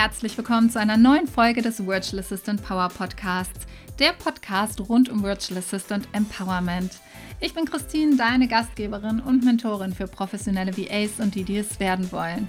herzlich 0.00 0.34
willkommen 0.38 0.70
zu 0.70 0.80
einer 0.80 0.96
neuen 0.96 1.26
Folge 1.26 1.60
des 1.60 1.86
Virtual 1.86 2.20
Assistant 2.20 2.62
Power 2.62 2.88
Podcasts, 2.88 3.66
der 3.98 4.12
Podcast 4.12 4.80
rund 4.88 5.10
um 5.10 5.22
Virtual 5.22 5.58
Assistant 5.58 6.08
Empowerment. 6.14 6.92
Ich 7.38 7.52
bin 7.52 7.66
Christine, 7.66 8.16
deine 8.16 8.48
Gastgeberin 8.48 9.20
und 9.20 9.44
Mentorin 9.44 9.92
für 9.92 10.06
professionelle 10.06 10.74
VAs 10.74 11.20
und 11.20 11.34
die, 11.34 11.44
die 11.44 11.58
es 11.58 11.78
werden 11.80 12.10
wollen. 12.12 12.48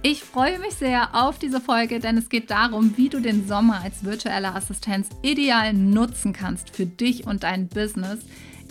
Ich 0.00 0.24
freue 0.24 0.58
mich 0.60 0.76
sehr 0.76 1.14
auf 1.14 1.38
diese 1.38 1.60
Folge, 1.60 2.00
denn 2.00 2.16
es 2.16 2.30
geht 2.30 2.50
darum, 2.50 2.96
wie 2.96 3.10
du 3.10 3.20
den 3.20 3.46
Sommer 3.46 3.82
als 3.82 4.02
virtuelle 4.02 4.54
Assistenz 4.54 5.10
ideal 5.20 5.74
nutzen 5.74 6.32
kannst 6.32 6.74
für 6.74 6.86
dich 6.86 7.26
und 7.26 7.42
dein 7.42 7.68
Business. 7.68 8.20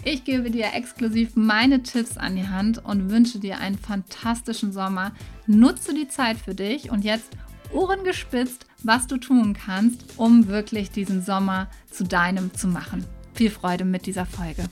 Ich 0.04 0.24
gebe 0.24 0.50
dir 0.50 0.74
exklusiv 0.74 1.36
meine 1.36 1.84
Tipps 1.84 2.18
an 2.18 2.36
die 2.36 2.48
Hand 2.48 2.84
und 2.84 3.12
wünsche 3.12 3.38
dir 3.38 3.60
einen 3.60 3.78
fantastischen 3.78 4.72
Sommer. 4.72 5.12
Nutze 5.46 5.94
die 5.94 6.08
Zeit 6.08 6.38
für 6.38 6.56
dich 6.56 6.90
und 6.90 7.04
jetzt 7.04 7.30
Ohren 7.74 8.04
gespitzt, 8.04 8.66
was 8.84 9.08
du 9.08 9.18
tun 9.18 9.54
kannst, 9.54 10.18
um 10.18 10.48
wirklich 10.48 10.92
diesen 10.92 11.22
Sommer 11.22 11.70
zu 11.90 12.04
deinem 12.04 12.54
zu 12.54 12.68
machen. 12.68 13.06
Viel 13.34 13.52
Freude 13.52 13.86
mit 13.86 14.06
dieser 14.06 14.26
Folge. 14.26 14.66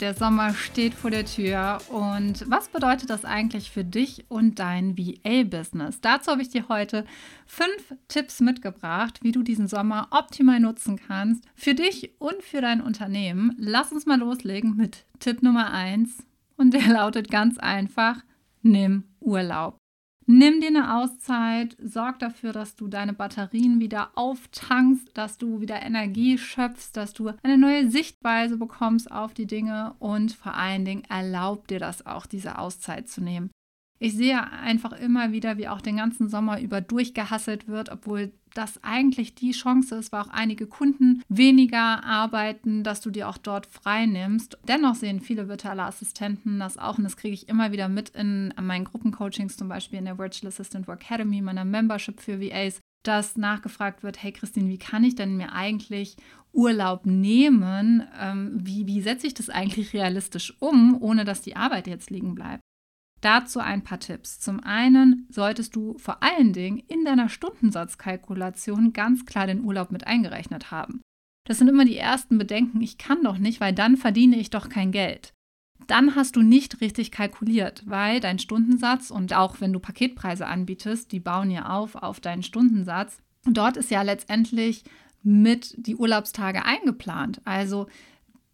Der 0.00 0.12
Sommer 0.12 0.52
steht 0.52 0.92
vor 0.92 1.10
der 1.10 1.24
Tür 1.24 1.78
und 1.88 2.44
was 2.50 2.68
bedeutet 2.68 3.08
das 3.08 3.24
eigentlich 3.24 3.70
für 3.70 3.82
dich 3.82 4.26
und 4.28 4.58
dein 4.58 4.98
VA-Business? 4.98 6.02
Dazu 6.02 6.32
habe 6.32 6.42
ich 6.42 6.50
dir 6.50 6.68
heute 6.68 7.06
fünf 7.46 7.94
Tipps 8.06 8.40
mitgebracht, 8.40 9.20
wie 9.22 9.32
du 9.32 9.42
diesen 9.42 9.68
Sommer 9.68 10.08
optimal 10.10 10.60
nutzen 10.60 11.00
kannst 11.08 11.44
für 11.54 11.74
dich 11.74 12.12
und 12.18 12.42
für 12.42 12.60
dein 12.60 12.82
Unternehmen. 12.82 13.56
Lass 13.58 13.90
uns 13.90 14.04
mal 14.04 14.18
loslegen 14.18 14.76
mit 14.76 15.06
Tipp 15.18 15.42
Nummer 15.42 15.72
eins 15.72 16.26
und 16.56 16.74
der 16.74 16.86
lautet 16.88 17.30
ganz 17.30 17.58
einfach, 17.58 18.22
nimm 18.62 19.04
Urlaub. 19.20 19.78
Nimm 20.28 20.60
dir 20.60 20.68
eine 20.68 20.96
Auszeit, 20.96 21.76
sorg 21.80 22.18
dafür, 22.18 22.52
dass 22.52 22.74
du 22.74 22.88
deine 22.88 23.12
Batterien 23.12 23.78
wieder 23.78 24.10
auftankst, 24.16 25.16
dass 25.16 25.38
du 25.38 25.60
wieder 25.60 25.80
Energie 25.80 26.36
schöpfst, 26.36 26.96
dass 26.96 27.12
du 27.12 27.30
eine 27.44 27.56
neue 27.56 27.88
Sichtweise 27.88 28.56
bekommst 28.56 29.08
auf 29.08 29.34
die 29.34 29.46
Dinge 29.46 29.94
und 30.00 30.32
vor 30.32 30.54
allen 30.54 30.84
Dingen 30.84 31.04
erlaub 31.04 31.68
dir 31.68 31.78
das 31.78 32.06
auch, 32.06 32.26
diese 32.26 32.58
Auszeit 32.58 33.08
zu 33.08 33.22
nehmen. 33.22 33.50
Ich 34.00 34.14
sehe 34.14 34.42
einfach 34.50 34.92
immer 34.92 35.30
wieder, 35.30 35.58
wie 35.58 35.68
auch 35.68 35.80
den 35.80 35.96
ganzen 35.96 36.28
Sommer 36.28 36.60
über 36.60 36.80
durchgehasselt 36.80 37.68
wird, 37.68 37.90
obwohl 37.90 38.32
das 38.56 38.82
eigentlich 38.82 39.34
die 39.34 39.52
Chance 39.52 39.96
ist, 39.96 40.12
weil 40.12 40.22
auch 40.22 40.28
einige 40.28 40.66
Kunden 40.66 41.22
weniger 41.28 42.04
arbeiten, 42.04 42.82
dass 42.82 43.00
du 43.00 43.10
dir 43.10 43.28
auch 43.28 43.38
dort 43.38 43.66
frei 43.66 44.06
nimmst. 44.06 44.58
Dennoch 44.66 44.94
sehen 44.94 45.20
viele 45.20 45.48
virtuelle 45.48 45.84
Assistenten 45.84 46.58
das 46.58 46.78
auch 46.78 46.98
und 46.98 47.04
das 47.04 47.16
kriege 47.16 47.34
ich 47.34 47.48
immer 47.48 47.72
wieder 47.72 47.88
mit 47.88 48.10
in 48.10 48.52
meinen 48.60 48.84
Gruppencoachings, 48.84 49.56
zum 49.56 49.68
Beispiel 49.68 49.98
in 49.98 50.06
der 50.06 50.18
Virtual 50.18 50.48
Assistant 50.48 50.88
Work 50.88 51.02
Academy, 51.02 51.40
meiner 51.40 51.64
Membership 51.64 52.20
für 52.20 52.40
VAs, 52.40 52.80
dass 53.02 53.36
nachgefragt 53.36 54.02
wird, 54.02 54.22
hey 54.22 54.32
Christine, 54.32 54.68
wie 54.68 54.78
kann 54.78 55.04
ich 55.04 55.14
denn 55.14 55.36
mir 55.36 55.52
eigentlich 55.52 56.16
Urlaub 56.52 57.06
nehmen? 57.06 58.02
Ähm, 58.18 58.58
wie, 58.62 58.86
wie 58.86 59.00
setze 59.00 59.26
ich 59.26 59.34
das 59.34 59.50
eigentlich 59.50 59.92
realistisch 59.92 60.54
um, 60.60 61.00
ohne 61.00 61.24
dass 61.24 61.42
die 61.42 61.56
Arbeit 61.56 61.86
jetzt 61.86 62.10
liegen 62.10 62.34
bleibt? 62.34 62.62
Dazu 63.20 63.60
ein 63.60 63.82
paar 63.82 64.00
Tipps. 64.00 64.38
Zum 64.40 64.62
einen 64.62 65.26
solltest 65.30 65.74
du 65.74 65.96
vor 65.98 66.22
allen 66.22 66.52
Dingen 66.52 66.78
in 66.78 67.04
deiner 67.04 67.28
Stundensatzkalkulation 67.28 68.92
ganz 68.92 69.24
klar 69.24 69.46
den 69.46 69.64
Urlaub 69.64 69.90
mit 69.90 70.06
eingerechnet 70.06 70.70
haben. 70.70 71.00
Das 71.46 71.58
sind 71.58 71.68
immer 71.68 71.84
die 71.84 71.96
ersten 71.96 72.38
Bedenken, 72.38 72.80
ich 72.80 72.98
kann 72.98 73.22
doch 73.22 73.38
nicht, 73.38 73.60
weil 73.60 73.72
dann 73.72 73.96
verdiene 73.96 74.36
ich 74.36 74.50
doch 74.50 74.68
kein 74.68 74.92
Geld. 74.92 75.32
Dann 75.86 76.16
hast 76.16 76.36
du 76.36 76.42
nicht 76.42 76.80
richtig 76.80 77.12
kalkuliert, 77.12 77.84
weil 77.86 78.20
dein 78.20 78.38
Stundensatz 78.38 79.10
und 79.10 79.34
auch 79.34 79.60
wenn 79.60 79.72
du 79.72 79.78
Paketpreise 79.78 80.46
anbietest, 80.46 81.12
die 81.12 81.20
bauen 81.20 81.50
ja 81.50 81.68
auf 81.68 81.94
auf 81.94 82.20
deinen 82.20 82.42
Stundensatz. 82.42 83.22
dort 83.44 83.76
ist 83.76 83.90
ja 83.90 84.02
letztendlich 84.02 84.82
mit 85.22 85.74
die 85.76 85.96
Urlaubstage 85.96 86.64
eingeplant. 86.64 87.40
Also 87.44 87.86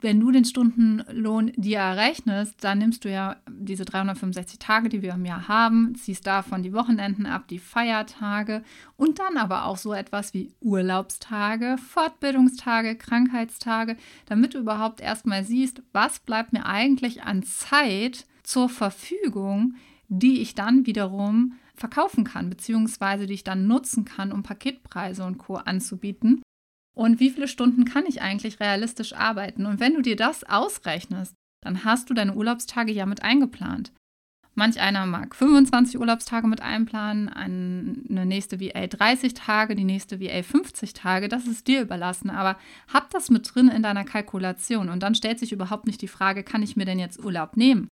wenn 0.03 0.21
du 0.21 0.31
den 0.31 0.45
Stundenlohn 0.45 1.53
dir 1.57 1.79
errechnest, 1.79 2.57
dann 2.63 2.79
nimmst 2.79 3.05
du 3.05 3.11
ja 3.11 3.37
diese 3.49 3.85
365 3.85 4.59
Tage, 4.59 4.89
die 4.89 5.03
wir 5.03 5.15
im 5.15 5.25
Jahr 5.25 5.49
haben, 5.49 5.95
ziehst 5.95 6.27
davon 6.27 6.63
die 6.63 6.73
Wochenenden 6.73 7.27
ab, 7.27 7.49
die 7.49 7.59
Feiertage 7.59 8.63
und 8.97 9.19
dann 9.19 9.37
aber 9.37 9.65
auch 9.65 9.77
so 9.77 9.95
etwas 9.95 10.35
wie 10.35 10.53
Urlaubstage, 10.61 11.77
Fortbildungstage, 11.79 12.97
Krankheitstage, 12.97 13.97
damit 14.27 14.55
du 14.55 14.59
überhaupt 14.59 15.01
erstmal 15.01 15.45
siehst, 15.45 15.83
was 15.93 16.19
bleibt 16.19 16.53
mir 16.53 16.67
eigentlich 16.67 17.23
an 17.23 17.43
Zeit 17.43 18.27
zur 18.43 18.69
Verfügung, 18.69 19.77
die 20.09 20.41
ich 20.41 20.55
dann 20.55 20.85
wiederum 20.87 21.55
verkaufen 21.75 22.25
kann, 22.25 22.51
beziehungsweise 22.51 23.27
die 23.27 23.35
ich 23.35 23.45
dann 23.45 23.67
nutzen 23.67 24.05
kann, 24.05 24.33
um 24.33 24.43
Paketpreise 24.43 25.25
und 25.25 25.39
Co. 25.39 25.57
anzubieten 25.57 26.43
und 26.95 27.21
wie 27.21 27.31
viele 27.31 27.49
Stunden 27.49 27.85
kann 27.85 28.07
ich 28.07 28.23
eigentlich 28.23 28.61
realistisch 28.61 29.15
arbeiten. 29.15 29.67
Und 29.67 29.81
wenn 29.81 29.95
du 29.95 30.03
dir 30.03 30.17
das 30.17 30.45
ausrechnest, 30.45 31.35
dann 31.63 31.85
hast 31.85 32.11
du 32.11 32.15
deine 32.15 32.35
Urlaubstage 32.35 32.93
ja 32.93 33.07
mit 33.07 33.23
eingeplant. 33.23 33.93
Manch 34.55 34.81
einer 34.81 35.07
mag 35.07 35.35
25 35.35 35.99
Urlaubstage 35.99 36.47
mit 36.47 36.61
einplanen, 36.61 37.31
eine 37.31 38.27
nächste 38.27 38.61
VA 38.61 38.87
30 38.87 39.33
Tage, 39.33 39.75
die 39.75 39.85
nächste 39.85 40.21
VA 40.21 40.43
50 40.43 40.93
Tage, 40.93 41.29
das 41.29 41.47
ist 41.47 41.67
dir 41.69 41.81
überlassen. 41.81 42.29
Aber 42.29 42.59
hab 42.93 43.09
das 43.11 43.31
mit 43.31 43.55
drin 43.55 43.69
in 43.69 43.83
deiner 43.83 44.05
Kalkulation 44.05 44.91
und 44.91 45.03
dann 45.03 45.15
stellt 45.15 45.39
sich 45.39 45.53
überhaupt 45.53 45.87
nicht 45.87 46.03
die 46.03 46.09
Frage, 46.09 46.43
kann 46.43 46.63
ich 46.63 46.77
mir 46.77 46.85
denn 46.85 46.99
jetzt 46.99 47.25
Urlaub 47.25 47.57
nehmen? 47.57 47.89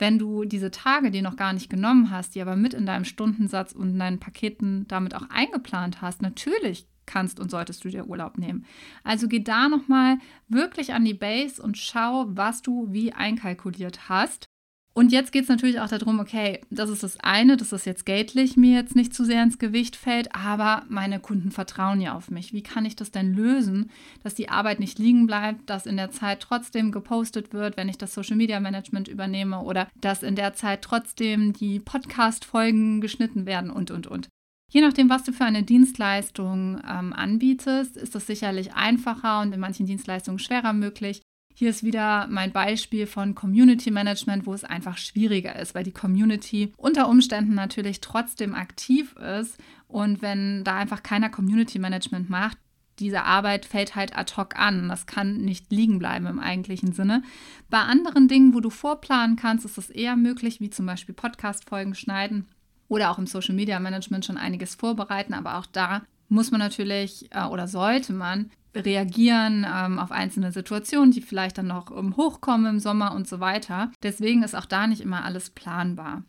Wenn 0.00 0.18
du 0.18 0.44
diese 0.44 0.72
Tage, 0.72 1.12
die 1.12 1.22
noch 1.22 1.36
gar 1.36 1.52
nicht 1.52 1.70
genommen 1.70 2.10
hast, 2.10 2.34
die 2.34 2.40
aber 2.40 2.56
mit 2.56 2.74
in 2.74 2.86
deinem 2.86 3.04
Stundensatz 3.04 3.72
und 3.72 3.90
in 3.90 3.98
deinen 3.98 4.18
Paketen 4.18 4.88
damit 4.88 5.14
auch 5.14 5.28
eingeplant 5.30 6.02
hast, 6.02 6.22
natürlich 6.22 6.86
kannst 7.06 7.40
und 7.40 7.50
solltest 7.50 7.84
du 7.84 7.88
dir 7.88 8.06
Urlaub 8.06 8.38
nehmen. 8.38 8.64
Also 9.04 9.28
geh 9.28 9.40
da 9.40 9.68
nochmal 9.68 10.18
wirklich 10.48 10.92
an 10.92 11.04
die 11.04 11.14
Base 11.14 11.62
und 11.62 11.78
schau, 11.78 12.26
was 12.28 12.62
du 12.62 12.92
wie 12.92 13.12
einkalkuliert 13.12 14.08
hast. 14.08 14.46
Und 14.92 15.12
jetzt 15.12 15.30
geht 15.30 15.44
es 15.44 15.48
natürlich 15.48 15.78
auch 15.78 15.88
darum, 15.88 16.18
okay, 16.18 16.60
das 16.68 16.90
ist 16.90 17.04
das 17.04 17.18
eine, 17.20 17.56
dass 17.56 17.68
das 17.68 17.84
jetzt 17.84 18.04
geldlich 18.04 18.56
mir 18.56 18.74
jetzt 18.74 18.96
nicht 18.96 19.14
zu 19.14 19.24
sehr 19.24 19.42
ins 19.42 19.58
Gewicht 19.58 19.94
fällt, 19.94 20.34
aber 20.34 20.84
meine 20.88 21.20
Kunden 21.20 21.52
vertrauen 21.52 22.00
ja 22.00 22.14
auf 22.14 22.30
mich. 22.30 22.52
Wie 22.52 22.62
kann 22.62 22.84
ich 22.84 22.96
das 22.96 23.12
denn 23.12 23.32
lösen, 23.32 23.90
dass 24.24 24.34
die 24.34 24.48
Arbeit 24.48 24.80
nicht 24.80 24.98
liegen 24.98 25.28
bleibt, 25.28 25.70
dass 25.70 25.86
in 25.86 25.96
der 25.96 26.10
Zeit 26.10 26.40
trotzdem 26.40 26.90
gepostet 26.90 27.52
wird, 27.52 27.76
wenn 27.76 27.88
ich 27.88 27.98
das 27.98 28.14
Social 28.14 28.36
Media 28.36 28.58
Management 28.58 29.06
übernehme 29.06 29.60
oder 29.60 29.86
dass 30.00 30.24
in 30.24 30.34
der 30.34 30.54
Zeit 30.54 30.82
trotzdem 30.82 31.52
die 31.52 31.78
Podcast-Folgen 31.78 33.00
geschnitten 33.00 33.46
werden 33.46 33.70
und, 33.70 33.92
und, 33.92 34.08
und. 34.08 34.28
Je 34.70 34.80
nachdem, 34.80 35.10
was 35.10 35.24
du 35.24 35.32
für 35.32 35.44
eine 35.44 35.64
Dienstleistung 35.64 36.80
ähm, 36.88 37.12
anbietest, 37.12 37.96
ist 37.96 38.14
das 38.14 38.26
sicherlich 38.26 38.74
einfacher 38.74 39.40
und 39.40 39.52
in 39.52 39.58
manchen 39.58 39.86
Dienstleistungen 39.86 40.38
schwerer 40.38 40.72
möglich. 40.72 41.22
Hier 41.52 41.70
ist 41.70 41.82
wieder 41.82 42.28
mein 42.30 42.52
Beispiel 42.52 43.08
von 43.08 43.34
Community 43.34 43.90
Management, 43.90 44.46
wo 44.46 44.54
es 44.54 44.62
einfach 44.62 44.96
schwieriger 44.96 45.58
ist, 45.58 45.74
weil 45.74 45.82
die 45.82 45.92
Community 45.92 46.72
unter 46.76 47.08
Umständen 47.08 47.54
natürlich 47.54 48.00
trotzdem 48.00 48.54
aktiv 48.54 49.16
ist. 49.16 49.58
Und 49.88 50.22
wenn 50.22 50.62
da 50.62 50.76
einfach 50.76 51.02
keiner 51.02 51.30
Community 51.30 51.80
Management 51.80 52.30
macht, 52.30 52.56
diese 53.00 53.24
Arbeit 53.24 53.66
fällt 53.66 53.96
halt 53.96 54.16
ad 54.16 54.34
hoc 54.36 54.56
an. 54.56 54.88
Das 54.88 55.06
kann 55.06 55.38
nicht 55.38 55.72
liegen 55.72 55.98
bleiben 55.98 56.26
im 56.26 56.38
eigentlichen 56.38 56.92
Sinne. 56.92 57.22
Bei 57.70 57.80
anderen 57.80 58.28
Dingen, 58.28 58.54
wo 58.54 58.60
du 58.60 58.70
vorplanen 58.70 59.34
kannst, 59.34 59.64
ist 59.64 59.78
es 59.78 59.90
eher 59.90 60.14
möglich, 60.14 60.60
wie 60.60 60.70
zum 60.70 60.86
Beispiel 60.86 61.14
Podcast-Folgen 61.14 61.96
schneiden 61.96 62.46
oder 62.90 63.10
auch 63.10 63.18
im 63.18 63.26
Social 63.26 63.54
Media 63.54 63.78
Management 63.78 64.26
schon 64.26 64.36
einiges 64.36 64.74
vorbereiten, 64.74 65.32
aber 65.32 65.56
auch 65.58 65.66
da 65.66 66.02
muss 66.28 66.50
man 66.50 66.58
natürlich 66.58 67.28
äh, 67.32 67.44
oder 67.44 67.68
sollte 67.68 68.12
man 68.12 68.50
reagieren 68.74 69.66
ähm, 69.68 69.98
auf 69.98 70.12
einzelne 70.12 70.52
Situationen, 70.52 71.12
die 71.12 71.22
vielleicht 71.22 71.58
dann 71.58 71.68
noch 71.68 71.90
um, 71.90 72.16
hochkommen 72.16 72.74
im 72.74 72.80
Sommer 72.80 73.14
und 73.14 73.26
so 73.26 73.40
weiter. 73.40 73.90
Deswegen 74.02 74.42
ist 74.42 74.54
auch 74.54 74.66
da 74.66 74.86
nicht 74.86 75.00
immer 75.00 75.24
alles 75.24 75.50
planbar. 75.50 76.24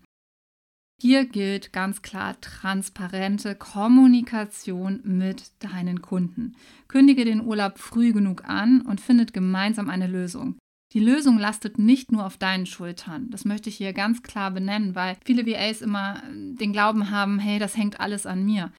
Hier 1.00 1.26
gilt 1.26 1.74
ganz 1.74 2.04
klar 2.04 2.40
transparente 2.42 3.56
Kommunikation 3.56 5.02
mit 5.04 5.52
deinen 5.64 6.04
Kunden. 6.04 6.56
Kündige 6.88 7.26
den 7.26 7.42
Urlaub 7.42 7.80
früh 7.80 8.14
genug 8.14 8.48
an 8.48 8.82
und 8.82 9.02
findet 9.02 9.34
gemeinsam 9.34 9.90
eine 9.90 10.06
Lösung. 10.06 10.58
Die 10.94 11.00
Lösung 11.00 11.38
lastet 11.38 11.80
nicht 11.80 12.12
nur 12.12 12.26
auf 12.26 12.38
deinen 12.38 12.66
Schultern. 12.66 13.30
Das 13.30 13.46
möchte 13.46 13.70
ich 13.70 13.78
hier 13.78 13.94
ganz 13.94 14.24
klar 14.24 14.52
benennen, 14.52 14.94
weil 14.94 15.16
viele 15.24 15.46
VAs 15.46 15.82
immer 15.82 16.18
äh, 16.18 16.56
den 16.56 16.74
Glauben 16.74 17.10
haben, 17.10 17.40
hey, 17.40 17.60
das 17.60 17.78
hängt 17.78 18.00
alles 18.00 18.26
an 18.26 18.44
mir. 18.44 18.72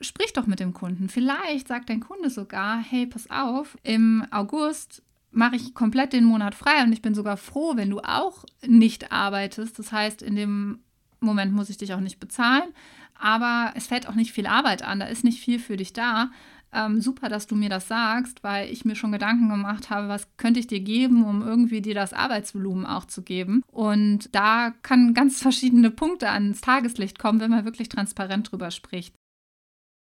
Sprich 0.00 0.32
doch 0.32 0.46
mit 0.46 0.60
dem 0.60 0.72
Kunden. 0.72 1.08
Vielleicht 1.08 1.68
sagt 1.68 1.90
dein 1.90 2.00
Kunde 2.00 2.30
sogar, 2.30 2.78
hey, 2.78 3.06
pass 3.06 3.28
auf, 3.30 3.76
im 3.82 4.24
August 4.30 5.02
mache 5.30 5.56
ich 5.56 5.74
komplett 5.74 6.12
den 6.12 6.24
Monat 6.24 6.54
frei 6.54 6.82
und 6.82 6.92
ich 6.92 7.02
bin 7.02 7.14
sogar 7.14 7.36
froh, 7.36 7.72
wenn 7.76 7.90
du 7.90 8.00
auch 8.00 8.44
nicht 8.66 9.12
arbeitest. 9.12 9.78
Das 9.78 9.92
heißt, 9.92 10.22
in 10.22 10.36
dem 10.36 10.78
Moment 11.20 11.52
muss 11.52 11.68
ich 11.68 11.76
dich 11.76 11.92
auch 11.92 12.00
nicht 12.00 12.20
bezahlen, 12.20 12.72
aber 13.18 13.72
es 13.74 13.88
fällt 13.88 14.08
auch 14.08 14.14
nicht 14.14 14.32
viel 14.32 14.46
Arbeit 14.46 14.82
an, 14.82 15.00
da 15.00 15.06
ist 15.06 15.24
nicht 15.24 15.40
viel 15.40 15.58
für 15.58 15.76
dich 15.76 15.92
da. 15.92 16.30
Ähm, 16.72 17.00
super, 17.00 17.28
dass 17.28 17.46
du 17.46 17.54
mir 17.54 17.68
das 17.68 17.88
sagst, 17.88 18.42
weil 18.44 18.70
ich 18.70 18.84
mir 18.84 18.94
schon 18.94 19.12
Gedanken 19.12 19.48
gemacht 19.48 19.90
habe, 19.90 20.08
was 20.08 20.28
könnte 20.36 20.60
ich 20.60 20.66
dir 20.66 20.80
geben, 20.80 21.24
um 21.24 21.42
irgendwie 21.42 21.80
dir 21.80 21.94
das 21.94 22.12
Arbeitsvolumen 22.12 22.86
auch 22.86 23.06
zu 23.06 23.22
geben. 23.22 23.62
Und 23.72 24.34
da 24.34 24.72
kann 24.82 25.14
ganz 25.14 25.40
verschiedene 25.40 25.90
Punkte 25.90 26.30
ans 26.30 26.60
Tageslicht 26.60 27.18
kommen, 27.18 27.40
wenn 27.40 27.50
man 27.50 27.64
wirklich 27.64 27.88
transparent 27.88 28.52
drüber 28.52 28.70
spricht. 28.70 29.14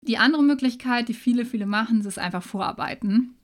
Die 0.06 0.18
andere 0.18 0.42
Möglichkeit, 0.42 1.08
die 1.08 1.14
viele, 1.14 1.44
viele 1.44 1.66
machen, 1.66 2.00
ist 2.00 2.18
einfach 2.18 2.42
Vorarbeiten 2.42 3.34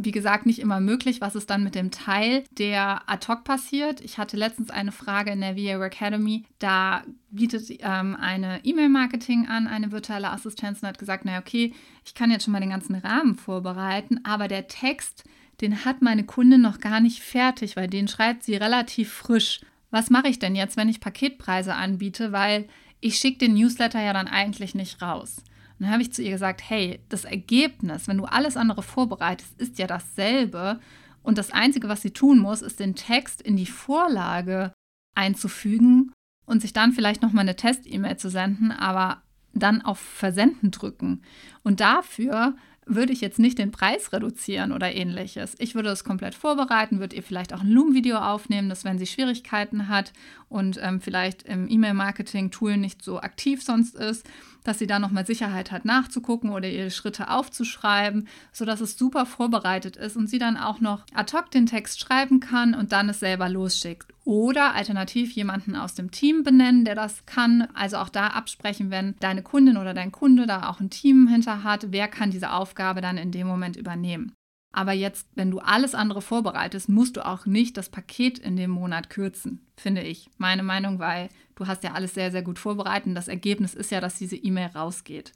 wie 0.00 0.12
gesagt, 0.12 0.46
nicht 0.46 0.60
immer 0.60 0.78
möglich. 0.78 1.20
Was 1.20 1.34
ist 1.34 1.50
dann 1.50 1.64
mit 1.64 1.74
dem 1.74 1.90
Teil, 1.90 2.44
der 2.52 3.02
ad 3.08 3.26
hoc 3.26 3.42
passiert? 3.42 4.00
Ich 4.00 4.16
hatte 4.16 4.36
letztens 4.36 4.70
eine 4.70 4.92
Frage 4.92 5.32
in 5.32 5.40
der 5.40 5.56
VA 5.56 5.84
Academy. 5.84 6.44
Da 6.60 7.02
bietet 7.30 7.64
ähm, 7.80 8.16
eine 8.18 8.64
E-Mail-Marketing 8.64 9.48
an, 9.48 9.66
eine 9.66 9.90
virtuelle 9.90 10.30
Assistenz 10.30 10.80
und 10.80 10.88
hat 10.88 11.00
gesagt, 11.00 11.24
naja, 11.24 11.40
okay, 11.40 11.74
ich 12.04 12.14
kann 12.14 12.30
jetzt 12.30 12.44
schon 12.44 12.52
mal 12.52 12.60
den 12.60 12.70
ganzen 12.70 12.94
Rahmen 12.94 13.34
vorbereiten, 13.34 14.20
aber 14.22 14.46
der 14.46 14.68
Text, 14.68 15.24
den 15.60 15.84
hat 15.84 16.00
meine 16.00 16.24
Kundin 16.24 16.60
noch 16.60 16.78
gar 16.78 17.00
nicht 17.00 17.20
fertig, 17.20 17.74
weil 17.74 17.88
den 17.88 18.06
schreibt 18.06 18.44
sie 18.44 18.54
relativ 18.54 19.12
frisch. 19.12 19.60
Was 19.90 20.10
mache 20.10 20.28
ich 20.28 20.38
denn 20.38 20.54
jetzt, 20.54 20.76
wenn 20.76 20.88
ich 20.88 21.00
Paketpreise 21.00 21.74
anbiete? 21.74 22.30
Weil 22.30 22.68
ich 23.00 23.16
schicke 23.16 23.38
den 23.38 23.54
Newsletter 23.54 24.00
ja 24.00 24.12
dann 24.12 24.28
eigentlich 24.28 24.76
nicht 24.76 25.02
raus. 25.02 25.42
Und 25.78 25.84
dann 25.84 25.92
habe 25.92 26.02
ich 26.02 26.12
zu 26.12 26.22
ihr 26.22 26.32
gesagt, 26.32 26.62
hey, 26.68 27.00
das 27.08 27.24
Ergebnis, 27.24 28.08
wenn 28.08 28.18
du 28.18 28.24
alles 28.24 28.56
andere 28.56 28.82
vorbereitest, 28.82 29.60
ist 29.60 29.78
ja 29.78 29.86
dasselbe. 29.86 30.80
Und 31.22 31.38
das 31.38 31.52
Einzige, 31.52 31.88
was 31.88 32.02
sie 32.02 32.10
tun 32.10 32.38
muss, 32.38 32.62
ist 32.62 32.80
den 32.80 32.94
Text 32.94 33.42
in 33.42 33.56
die 33.56 33.66
Vorlage 33.66 34.72
einzufügen 35.14 36.12
und 36.46 36.62
sich 36.62 36.72
dann 36.72 36.92
vielleicht 36.92 37.22
nochmal 37.22 37.42
eine 37.42 37.56
Test-E-Mail 37.56 38.16
zu 38.16 38.30
senden, 38.30 38.72
aber 38.72 39.22
dann 39.52 39.82
auf 39.82 39.98
Versenden 39.98 40.70
drücken. 40.70 41.22
Und 41.62 41.80
dafür 41.80 42.54
würde 42.88 43.12
ich 43.12 43.20
jetzt 43.20 43.38
nicht 43.38 43.58
den 43.58 43.70
Preis 43.70 44.12
reduzieren 44.12 44.72
oder 44.72 44.94
ähnliches. 44.94 45.54
Ich 45.58 45.74
würde 45.74 45.90
es 45.90 46.04
komplett 46.04 46.34
vorbereiten, 46.34 47.00
würde 47.00 47.16
ihr 47.16 47.22
vielleicht 47.22 47.52
auch 47.52 47.60
ein 47.60 47.70
Loom-Video 47.70 48.16
aufnehmen, 48.16 48.68
dass 48.68 48.84
wenn 48.84 48.98
sie 48.98 49.06
Schwierigkeiten 49.06 49.88
hat 49.88 50.12
und 50.48 50.80
ähm, 50.82 51.00
vielleicht 51.00 51.42
im 51.42 51.68
E-Mail-Marketing-Tool 51.68 52.78
nicht 52.78 53.02
so 53.02 53.20
aktiv 53.20 53.62
sonst 53.62 53.94
ist, 53.94 54.26
dass 54.64 54.78
sie 54.78 54.86
da 54.86 54.98
nochmal 54.98 55.26
Sicherheit 55.26 55.70
hat 55.70 55.84
nachzugucken 55.84 56.50
oder 56.50 56.68
ihre 56.68 56.90
Schritte 56.90 57.30
aufzuschreiben, 57.30 58.28
sodass 58.52 58.80
es 58.80 58.98
super 58.98 59.26
vorbereitet 59.26 59.96
ist 59.96 60.16
und 60.16 60.28
sie 60.28 60.38
dann 60.38 60.56
auch 60.56 60.80
noch 60.80 61.04
ad 61.14 61.36
hoc 61.36 61.50
den 61.50 61.66
Text 61.66 62.00
schreiben 62.00 62.40
kann 62.40 62.74
und 62.74 62.92
dann 62.92 63.08
es 63.08 63.20
selber 63.20 63.48
losschickt. 63.48 64.12
Oder 64.24 64.74
alternativ 64.74 65.32
jemanden 65.32 65.74
aus 65.74 65.94
dem 65.94 66.10
Team 66.10 66.42
benennen, 66.42 66.84
der 66.84 66.94
das 66.94 67.24
kann. 67.24 67.66
Also 67.72 67.96
auch 67.96 68.10
da 68.10 68.26
absprechen, 68.28 68.90
wenn 68.90 69.14
deine 69.20 69.42
Kundin 69.42 69.78
oder 69.78 69.94
dein 69.94 70.12
Kunde 70.12 70.46
da 70.46 70.68
auch 70.68 70.80
ein 70.80 70.90
Team 70.90 71.28
hinter 71.28 71.64
hat, 71.64 71.92
wer 71.92 72.08
kann 72.08 72.30
diese 72.30 72.52
Aufgabe 72.52 73.00
dann 73.00 73.16
in 73.16 73.32
dem 73.32 73.46
Moment 73.46 73.76
übernehmen. 73.76 74.34
Aber 74.74 74.92
jetzt, 74.92 75.26
wenn 75.34 75.50
du 75.50 75.60
alles 75.60 75.94
andere 75.94 76.20
vorbereitest, 76.20 76.88
musst 76.88 77.16
du 77.16 77.26
auch 77.26 77.46
nicht 77.46 77.76
das 77.76 77.88
Paket 77.88 78.38
in 78.38 78.56
dem 78.56 78.70
Monat 78.70 79.08
kürzen, 79.08 79.66
finde 79.76 80.02
ich. 80.02 80.28
Meine 80.36 80.62
Meinung, 80.62 80.98
weil 80.98 81.30
du 81.54 81.66
hast 81.66 81.84
ja 81.84 81.92
alles 81.92 82.14
sehr, 82.14 82.30
sehr 82.30 82.42
gut 82.42 82.58
vorbereitet. 82.58 83.16
Das 83.16 83.28
Ergebnis 83.28 83.74
ist 83.74 83.90
ja, 83.90 84.00
dass 84.00 84.18
diese 84.18 84.36
E-Mail 84.36 84.68
rausgeht. 84.68 85.32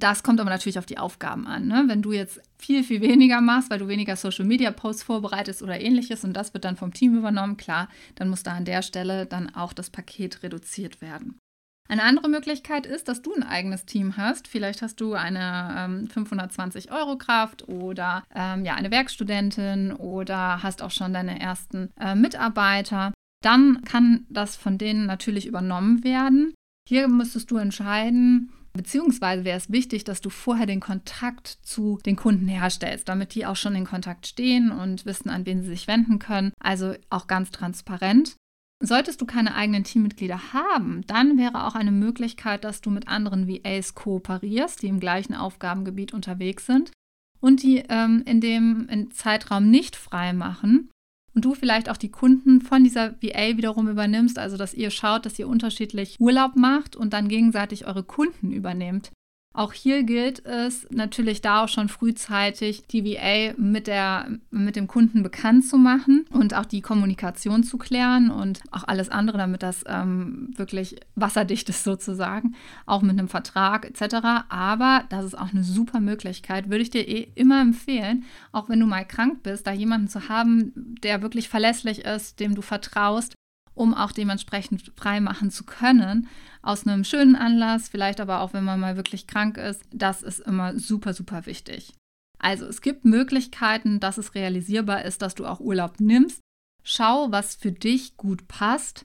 Das 0.00 0.22
kommt 0.22 0.38
aber 0.40 0.50
natürlich 0.50 0.78
auf 0.78 0.86
die 0.86 0.98
Aufgaben 0.98 1.46
an. 1.48 1.66
Ne? 1.66 1.84
Wenn 1.88 2.02
du 2.02 2.12
jetzt 2.12 2.40
viel, 2.56 2.84
viel 2.84 3.00
weniger 3.00 3.40
machst, 3.40 3.68
weil 3.68 3.80
du 3.80 3.88
weniger 3.88 4.14
Social-Media-Posts 4.14 5.02
vorbereitest 5.02 5.60
oder 5.62 5.80
ähnliches 5.80 6.22
und 6.22 6.34
das 6.34 6.54
wird 6.54 6.64
dann 6.64 6.76
vom 6.76 6.92
Team 6.92 7.16
übernommen, 7.16 7.56
klar, 7.56 7.88
dann 8.14 8.28
muss 8.28 8.44
da 8.44 8.52
an 8.52 8.64
der 8.64 8.82
Stelle 8.82 9.26
dann 9.26 9.52
auch 9.54 9.72
das 9.72 9.90
Paket 9.90 10.44
reduziert 10.44 11.00
werden. 11.00 11.40
Eine 11.90 12.02
andere 12.02 12.28
Möglichkeit 12.28 12.84
ist, 12.84 13.08
dass 13.08 13.22
du 13.22 13.32
ein 13.34 13.42
eigenes 13.42 13.86
Team 13.86 14.18
hast. 14.18 14.46
Vielleicht 14.46 14.82
hast 14.82 15.00
du 15.00 15.14
eine 15.14 15.74
ähm, 15.76 16.06
520 16.08 16.92
Euro 16.92 17.16
Kraft 17.16 17.66
oder 17.66 18.24
ähm, 18.34 18.64
ja, 18.66 18.74
eine 18.74 18.90
Werkstudentin 18.90 19.92
oder 19.92 20.62
hast 20.62 20.82
auch 20.82 20.90
schon 20.90 21.14
deine 21.14 21.40
ersten 21.40 21.90
äh, 21.98 22.14
Mitarbeiter. 22.14 23.14
Dann 23.42 23.82
kann 23.84 24.26
das 24.28 24.54
von 24.56 24.76
denen 24.76 25.06
natürlich 25.06 25.46
übernommen 25.46 26.04
werden. 26.04 26.54
Hier 26.86 27.08
müsstest 27.08 27.50
du 27.50 27.56
entscheiden, 27.56 28.52
Beziehungsweise 28.74 29.44
wäre 29.44 29.56
es 29.56 29.72
wichtig, 29.72 30.04
dass 30.04 30.20
du 30.20 30.30
vorher 30.30 30.66
den 30.66 30.78
Kontakt 30.78 31.48
zu 31.62 31.98
den 32.06 32.14
Kunden 32.14 32.46
herstellst, 32.46 33.08
damit 33.08 33.34
die 33.34 33.44
auch 33.44 33.56
schon 33.56 33.74
in 33.74 33.84
Kontakt 33.84 34.28
stehen 34.28 34.70
und 34.70 35.04
wissen, 35.04 35.30
an 35.30 35.46
wen 35.46 35.62
sie 35.62 35.70
sich 35.70 35.88
wenden 35.88 36.20
können. 36.20 36.52
Also 36.60 36.94
auch 37.10 37.26
ganz 37.26 37.50
transparent. 37.50 38.36
Solltest 38.80 39.20
du 39.20 39.26
keine 39.26 39.56
eigenen 39.56 39.82
Teammitglieder 39.82 40.52
haben, 40.52 41.02
dann 41.06 41.36
wäre 41.36 41.66
auch 41.66 41.74
eine 41.74 41.90
Möglichkeit, 41.90 42.62
dass 42.62 42.80
du 42.80 42.90
mit 42.90 43.08
anderen 43.08 43.48
VAs 43.48 43.94
kooperierst, 43.94 44.82
die 44.82 44.86
im 44.86 45.00
gleichen 45.00 45.34
Aufgabengebiet 45.34 46.14
unterwegs 46.14 46.66
sind 46.66 46.92
und 47.40 47.62
die 47.62 47.82
ähm, 47.88 48.22
in 48.24 48.40
dem 48.40 49.10
Zeitraum 49.10 49.68
nicht 49.68 49.96
frei 49.96 50.32
machen 50.32 50.90
und 51.34 51.44
du 51.44 51.54
vielleicht 51.54 51.88
auch 51.88 51.96
die 51.96 52.10
Kunden 52.10 52.60
von 52.60 52.84
dieser 52.84 53.20
VA 53.22 53.56
wiederum 53.56 53.88
übernimmst, 53.88 54.38
also 54.38 54.56
dass 54.56 54.74
ihr 54.74 54.90
schaut, 54.90 55.26
dass 55.26 55.38
ihr 55.38 55.48
unterschiedlich 55.48 56.16
Urlaub 56.20 56.56
macht 56.56 56.96
und 56.96 57.12
dann 57.12 57.28
gegenseitig 57.28 57.86
eure 57.86 58.04
Kunden 58.04 58.52
übernehmt. 58.52 59.10
Auch 59.54 59.72
hier 59.72 60.04
gilt 60.04 60.44
es 60.44 60.86
natürlich 60.90 61.40
da 61.40 61.64
auch 61.64 61.68
schon 61.68 61.88
frühzeitig 61.88 62.86
die 62.86 63.04
VA 63.04 63.54
mit, 63.56 63.86
der, 63.86 64.28
mit 64.50 64.76
dem 64.76 64.86
Kunden 64.86 65.22
bekannt 65.22 65.66
zu 65.66 65.78
machen 65.78 66.26
und 66.30 66.54
auch 66.54 66.66
die 66.66 66.82
Kommunikation 66.82 67.64
zu 67.64 67.76
klären 67.76 68.30
und 68.30 68.60
auch 68.70 68.84
alles 68.86 69.08
andere, 69.08 69.38
damit 69.38 69.62
das 69.62 69.84
ähm, 69.88 70.52
wirklich 70.56 70.96
wasserdicht 71.16 71.68
ist 71.70 71.82
sozusagen, 71.82 72.54
auch 72.86 73.02
mit 73.02 73.18
einem 73.18 73.28
Vertrag 73.28 73.86
etc. 73.86 74.44
Aber 74.48 75.04
das 75.08 75.24
ist 75.24 75.36
auch 75.36 75.50
eine 75.50 75.64
super 75.64 75.98
Möglichkeit, 75.98 76.68
würde 76.68 76.82
ich 76.82 76.90
dir 76.90 77.08
eh 77.08 77.32
immer 77.34 77.60
empfehlen, 77.60 78.24
auch 78.52 78.68
wenn 78.68 78.78
du 78.78 78.86
mal 78.86 79.04
krank 79.04 79.42
bist, 79.42 79.66
da 79.66 79.72
jemanden 79.72 80.08
zu 80.08 80.28
haben, 80.28 80.72
der 81.02 81.22
wirklich 81.22 81.48
verlässlich 81.48 82.04
ist, 82.04 82.38
dem 82.38 82.54
du 82.54 82.62
vertraust 82.62 83.34
um 83.78 83.94
auch 83.94 84.12
dementsprechend 84.12 84.92
frei 84.96 85.20
machen 85.20 85.50
zu 85.50 85.64
können. 85.64 86.28
Aus 86.62 86.86
einem 86.86 87.04
schönen 87.04 87.36
Anlass, 87.36 87.88
vielleicht 87.88 88.20
aber 88.20 88.40
auch, 88.40 88.52
wenn 88.52 88.64
man 88.64 88.80
mal 88.80 88.96
wirklich 88.96 89.26
krank 89.26 89.56
ist. 89.56 89.82
Das 89.92 90.22
ist 90.22 90.40
immer 90.40 90.76
super, 90.78 91.14
super 91.14 91.46
wichtig. 91.46 91.94
Also 92.38 92.66
es 92.66 92.82
gibt 92.82 93.04
Möglichkeiten, 93.04 94.00
dass 94.00 94.18
es 94.18 94.34
realisierbar 94.34 95.04
ist, 95.04 95.22
dass 95.22 95.34
du 95.34 95.46
auch 95.46 95.60
Urlaub 95.60 96.00
nimmst. 96.00 96.40
Schau, 96.82 97.30
was 97.30 97.54
für 97.54 97.72
dich 97.72 98.16
gut 98.16 98.48
passt. 98.48 99.02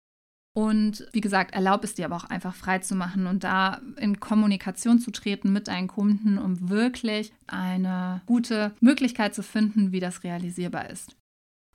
Und 0.56 1.08
wie 1.14 1.22
gesagt, 1.22 1.54
erlaub 1.54 1.84
es 1.84 1.96
dir 1.96 2.06
aber 2.06 2.16
auch 2.16 2.26
einfach 2.26 2.54
frei 2.54 2.80
zu 2.80 2.96
machen 2.96 3.26
und 3.26 3.44
da 3.44 3.82
in 3.98 4.20
Kommunikation 4.20 5.00
zu 5.00 5.10
treten 5.10 5.52
mit 5.52 5.68
deinen 5.68 5.88
Kunden, 5.88 6.38
um 6.38 6.70
wirklich 6.70 7.34
eine 7.48 8.22
gute 8.28 8.74
Möglichkeit 8.80 9.34
zu 9.34 9.42
finden, 9.42 9.92
wie 9.92 10.00
das 10.00 10.24
realisierbar 10.24 10.92
ist. 10.92 11.16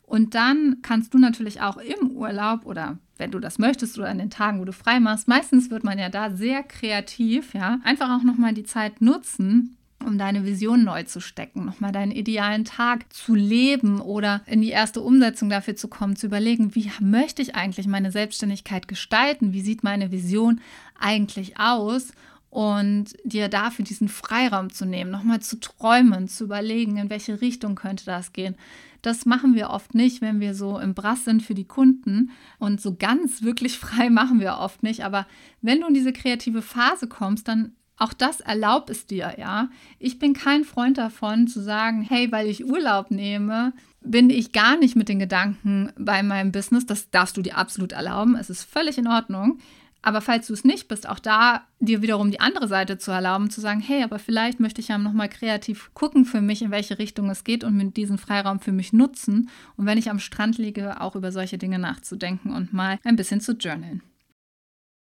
Und 0.09 0.35
dann 0.35 0.79
kannst 0.81 1.13
du 1.13 1.19
natürlich 1.19 1.61
auch 1.61 1.77
im 1.77 2.13
Urlaub 2.13 2.65
oder 2.65 2.97
wenn 3.19 3.31
du 3.31 3.39
das 3.39 3.59
möchtest 3.59 3.99
oder 3.99 4.09
an 4.09 4.19
den 4.19 4.31
Tagen, 4.31 4.59
wo 4.59 4.65
du 4.65 4.73
frei 4.73 5.01
machst, 5.01 5.29
meistens 5.29 5.71
wird 5.71 5.85
man 5.85 5.99
ja 5.99 6.09
da 6.09 6.31
sehr 6.31 6.63
kreativ, 6.63 7.53
ja, 7.53 7.79
einfach 7.85 8.17
auch 8.17 8.23
nochmal 8.23 8.55
die 8.55 8.65
Zeit 8.65 9.03
nutzen, 9.03 9.77
um 10.03 10.17
deine 10.17 10.47
Vision 10.47 10.85
neu 10.85 11.03
zu 11.03 11.21
stecken, 11.21 11.67
nochmal 11.67 11.93
deinen 11.93 12.13
idealen 12.13 12.65
Tag 12.65 13.13
zu 13.13 13.35
leben 13.35 14.01
oder 14.01 14.41
in 14.47 14.63
die 14.63 14.71
erste 14.71 15.03
Umsetzung 15.03 15.51
dafür 15.51 15.77
zu 15.77 15.89
kommen, 15.89 16.17
zu 16.17 16.27
überlegen, 16.27 16.75
wie 16.75 16.91
möchte 17.01 17.43
ich 17.43 17.55
eigentlich 17.55 17.87
meine 17.87 18.11
Selbstständigkeit 18.11 18.89
gestalten, 18.89 19.53
wie 19.53 19.61
sieht 19.61 19.85
meine 19.85 20.11
Vision 20.11 20.63
eigentlich 20.99 21.61
aus 21.61 22.13
und 22.49 23.15
dir 23.25 23.49
dafür 23.49 23.85
diesen 23.85 24.09
Freiraum 24.09 24.73
zu 24.73 24.87
nehmen, 24.87 25.11
nochmal 25.11 25.41
zu 25.41 25.61
träumen, 25.61 26.29
zu 26.29 26.45
überlegen, 26.45 26.97
in 26.97 27.11
welche 27.11 27.43
Richtung 27.43 27.75
könnte 27.75 28.07
das 28.07 28.33
gehen. 28.33 28.55
Das 29.03 29.27
machen 29.27 29.55
wir 29.55 29.71
oft 29.71 29.95
nicht, 29.95 30.21
wenn 30.21 30.41
wir 30.41 30.55
so 30.55 30.79
im 30.79 30.95
Brass 30.95 31.25
sind 31.25 31.43
für 31.43 31.55
die 31.55 31.67
Kunden 31.67 32.31
und 32.59 32.81
so 32.81 32.95
ganz 32.95 33.43
wirklich 33.43 33.79
frei 33.79 34.11
machen 34.11 34.41
wir 34.41 34.59
oft 34.59 34.83
nicht. 34.83 35.05
Aber 35.05 35.27
wenn 35.63 35.81
du 35.81 35.87
in 35.87 35.95
diese 35.95 36.13
kreative 36.13 36.63
Phase 36.63 37.07
kommst, 37.07 37.49
dann 37.49 37.73
auch 37.99 38.13
das 38.13 38.41
erlaubt 38.41 38.91
es 38.91 39.07
dir, 39.07 39.35
ja. 39.39 39.71
Ich 39.99 40.19
bin 40.21 40.33
kein 40.33 40.63
Freund 40.63 40.99
davon 40.99 41.49
zu 41.49 41.61
sagen, 41.61 42.03
hey, 42.03 42.31
weil 42.31 42.47
ich 42.47 42.65
Urlaub 42.65 43.11
nehme, 43.11 43.73
bin 44.01 44.31
ich 44.31 44.53
gar 44.53 44.77
nicht 44.77 44.95
mit 44.95 45.09
den 45.09 45.19
Gedanken 45.19 45.93
bei 45.99 46.23
meinem 46.23 46.53
Business. 46.53 46.87
Das 46.87 47.11
darfst 47.11 47.37
du 47.37 47.43
dir 47.43 47.57
absolut 47.57 47.93
erlauben. 47.93 48.37
Es 48.37 48.51
ist 48.51 48.63
völlig 48.63 48.99
in 48.99 49.09
Ordnung. 49.09 49.59
Aber 50.01 50.21
falls 50.21 50.47
du 50.47 50.53
es 50.53 50.65
nicht 50.65 50.87
bist, 50.87 51.09
auch 51.09 51.19
da 51.19 51.67
dir 51.81 52.03
wiederum 52.03 52.31
die 52.31 52.41
andere 52.41 52.69
Seite 52.69 52.99
zu 52.99 53.11
erlauben, 53.11 53.51
zu 53.51 53.61
sagen, 53.61 53.81
hey, 53.81 54.05
aber 54.05 54.19
vielleicht 54.19 54.61
möchte 54.61 54.81
ich 54.81 54.89
ja 54.89 54.99
nochmal 54.99 55.29
kreativ 55.29 55.91
gucken 55.93 56.25
für 56.25 56.41
mich, 56.41 56.63
in 56.63 56.71
welche 56.71 56.99
Richtung 56.99 57.31
es 57.31 57.43
geht 57.43 57.65
und 57.65 57.77
mit 57.77 57.97
diesen 57.97 58.17
Freiraum 58.17 58.61
für 58.61 58.73
mich 58.73 58.93
nutzen. 58.93 59.51
Und 59.77 59.87
wenn 59.87 59.99
ich 59.99 60.09
am 60.09 60.21
Strand 60.21 60.57
liege, 60.57 61.01
auch 61.01 61.17
über 61.17 61.33
solche 61.33 61.59
Dinge 61.59 61.79
nachzudenken 61.79 62.53
und 62.53 62.73
mal 62.73 62.99
ein 63.05 63.17
bisschen 63.17 63.41
zu 63.41 63.53
journalen. 63.53 64.03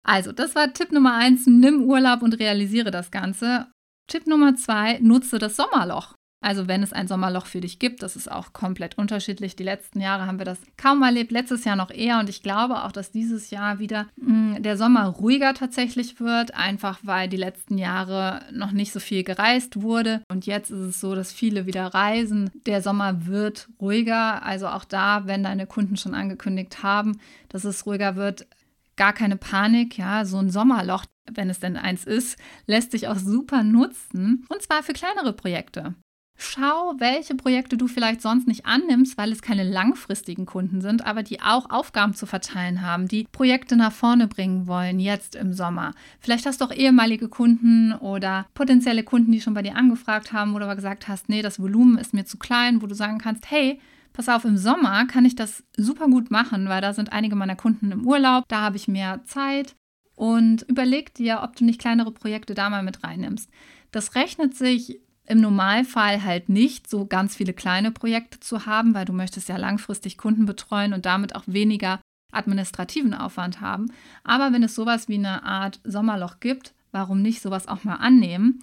Also, 0.03 0.33
das 0.33 0.55
war 0.55 0.73
Tipp 0.73 0.93
Nummer 0.93 1.15
eins, 1.15 1.47
nimm 1.47 1.83
Urlaub 1.83 2.23
und 2.23 2.39
realisiere 2.39 2.91
das 2.91 3.11
Ganze. 3.11 3.67
Tipp 4.07 4.27
Nummer 4.27 4.57
zwei, 4.57 4.99
nutze 5.01 5.39
das 5.39 5.57
Sommerloch. 5.57 6.15
Also 6.43 6.69
wenn 6.69 6.83
es 6.83 6.95
ein 6.95 7.07
Sommerloch 7.07 7.45
für 7.45 7.61
dich 7.61 7.79
gibt, 7.79 8.03
das 8.03 8.17
ist 8.17 8.31
auch 8.31 8.55
komplett 8.55 8.97
unterschiedlich. 8.97 9.57
Die 9.57 9.63
letzten 9.63 10.01
Jahre 10.01 10.27
haben 10.27 10.39
wir 10.39 10.47
das 10.47 10.59
kaum 10.79 11.03
erlebt, 11.03 11.33
letztes 11.33 11.65
Jahr 11.65 11.77
noch 11.77 11.91
eher. 11.91 12.19
Und 12.19 12.31
ich 12.31 12.43
glaube 12.43 12.83
auch, 12.85 12.93
dass 12.93 13.11
dieses 13.11 13.51
Jahr 13.51 13.79
wieder 13.79 14.07
mh, 14.17 14.57
hm, 14.57 14.63
der 14.63 14.79
Sommer 14.79 15.07
ruhiger 15.07 15.53
tatsächlich 15.53 16.19
wird, 16.19 16.55
einfach 16.55 17.01
weil 17.03 17.29
die 17.29 17.37
letzten 17.37 17.77
Jahre 17.77 18.41
noch 18.53 18.73
nicht 18.73 18.93
so 18.93 19.01
viel 19.01 19.23
gereist 19.23 19.83
wurde. 19.83 20.23
Und 20.31 20.47
jetzt 20.47 20.71
ist 20.71 20.79
es 20.79 21.01
so, 21.01 21.15
dass 21.15 21.33
viele 21.33 21.67
wieder 21.67 21.87
reisen. 21.89 22.51
Der 22.65 22.81
Sommer 22.81 23.27
wird 23.27 23.69
ruhiger, 23.79 24.43
also 24.43 24.69
auch 24.69 24.85
da, 24.85 25.27
wenn 25.27 25.43
deine 25.43 25.67
Kunden 25.67 25.99
schon 25.99 26.15
angekündigt 26.15 26.83
haben, 26.83 27.21
dass 27.51 27.65
es 27.65 27.85
ruhiger 27.85 28.17
wird, 28.17 28.47
gar 28.97 29.13
keine 29.13 29.37
Panik, 29.37 29.99
ja, 29.99 30.25
so 30.25 30.39
ein 30.39 30.51
Sommerloch, 30.51 31.05
wenn 31.31 31.51
es 31.51 31.61
denn 31.61 31.77
eins 31.77 32.05
ist, 32.05 32.39
lässt 32.67 32.93
sich 32.93 33.09
auch 33.09 33.19
super 33.19 33.63
nutzen. 33.63 34.47
Und 34.49 34.63
zwar 34.63 34.83
für 34.83 34.93
kleinere 34.93 35.33
Projekte. 35.33 35.95
Schau, 36.43 36.95
welche 36.97 37.35
Projekte 37.35 37.77
du 37.77 37.87
vielleicht 37.87 38.23
sonst 38.23 38.49
nicht 38.49 38.65
annimmst, 38.65 39.19
weil 39.19 39.31
es 39.31 39.43
keine 39.43 39.63
langfristigen 39.63 40.47
Kunden 40.47 40.81
sind, 40.81 41.05
aber 41.05 41.23
die 41.23 41.43
auch 41.43 41.69
Aufgaben 41.69 42.15
zu 42.15 42.25
verteilen 42.25 42.81
haben, 42.81 43.09
die 43.09 43.27
Projekte 43.31 43.77
nach 43.77 43.93
vorne 43.93 44.27
bringen 44.27 44.67
wollen, 44.67 45.01
jetzt 45.01 45.37
im 45.37 45.53
Sommer. 45.53 45.93
Vielleicht 46.19 46.47
hast 46.47 46.63
du 46.63 46.65
auch 46.65 46.73
ehemalige 46.73 47.29
Kunden 47.29 47.93
oder 47.93 48.47
potenzielle 48.55 49.05
Kunden, 49.05 49.33
die 49.33 49.43
schon 49.43 49.53
bei 49.53 49.61
dir 49.61 49.77
angefragt 49.77 50.33
haben, 50.33 50.55
wo 50.55 50.59
du 50.59 50.65
aber 50.65 50.77
gesagt 50.77 51.09
hast, 51.09 51.29
nee, 51.29 51.43
das 51.43 51.61
Volumen 51.61 51.99
ist 51.99 52.15
mir 52.15 52.25
zu 52.25 52.39
klein, 52.39 52.81
wo 52.81 52.87
du 52.87 52.95
sagen 52.95 53.19
kannst, 53.19 53.51
hey, 53.51 53.79
pass 54.15 54.31
auf, 54.31 54.47
im 54.47 54.57
Sommer 54.57 55.05
kann 55.05 55.27
ich 55.27 55.37
das 55.37 55.63
super 55.77 56.07
gut 56.07 56.31
machen, 56.31 56.71
weil 56.71 56.81
da 56.81 56.95
sind 56.95 57.13
einige 57.13 57.37
meiner 57.37 57.55
Kunden 57.55 57.93
im 57.93 58.07
Urlaub, 58.07 58.45
da 58.49 58.63
habe 58.63 58.79
ich 58.79 58.89
mehr 58.89 59.21
Zeit. 59.25 59.77
Und 60.15 60.63
überleg 60.63 61.13
dir, 61.13 61.41
ob 61.43 61.55
du 61.57 61.67
nicht 61.67 61.83
kleinere 61.83 62.13
Projekte 62.13 62.55
da 62.55 62.71
mal 62.71 62.83
mit 62.83 63.05
reinnimmst. 63.05 63.51
Das 63.91 64.15
rechnet 64.15 64.55
sich 64.55 65.01
im 65.31 65.41
Normalfall 65.41 66.25
halt 66.25 66.49
nicht 66.49 66.91
so 66.91 67.07
ganz 67.07 67.37
viele 67.37 67.53
kleine 67.53 67.93
Projekte 67.93 68.41
zu 68.41 68.67
haben, 68.67 68.95
weil 68.95 69.05
du 69.05 69.13
möchtest 69.13 69.49
ja 69.49 69.57
langfristig 69.57 70.19
Kunden 70.19 70.45
betreuen 70.45 70.93
und 70.93 71.07
damit 71.07 71.37
auch 71.37 71.45
weniger 71.47 72.01
administrativen 72.33 73.15
Aufwand 73.15 73.61
haben. 73.61 73.93
Aber 74.25 74.53
wenn 74.53 74.63
es 74.63 74.75
sowas 74.75 75.09
wie 75.09 75.15
eine 75.15 75.45
Art 75.45 75.81
Sommerloch 75.85 76.41
gibt, 76.41 76.75
warum 76.91 77.23
nicht 77.23 77.43
sowas 77.43 77.69
auch 77.69 77.85
mal 77.85 77.97
annehmen? 77.97 78.61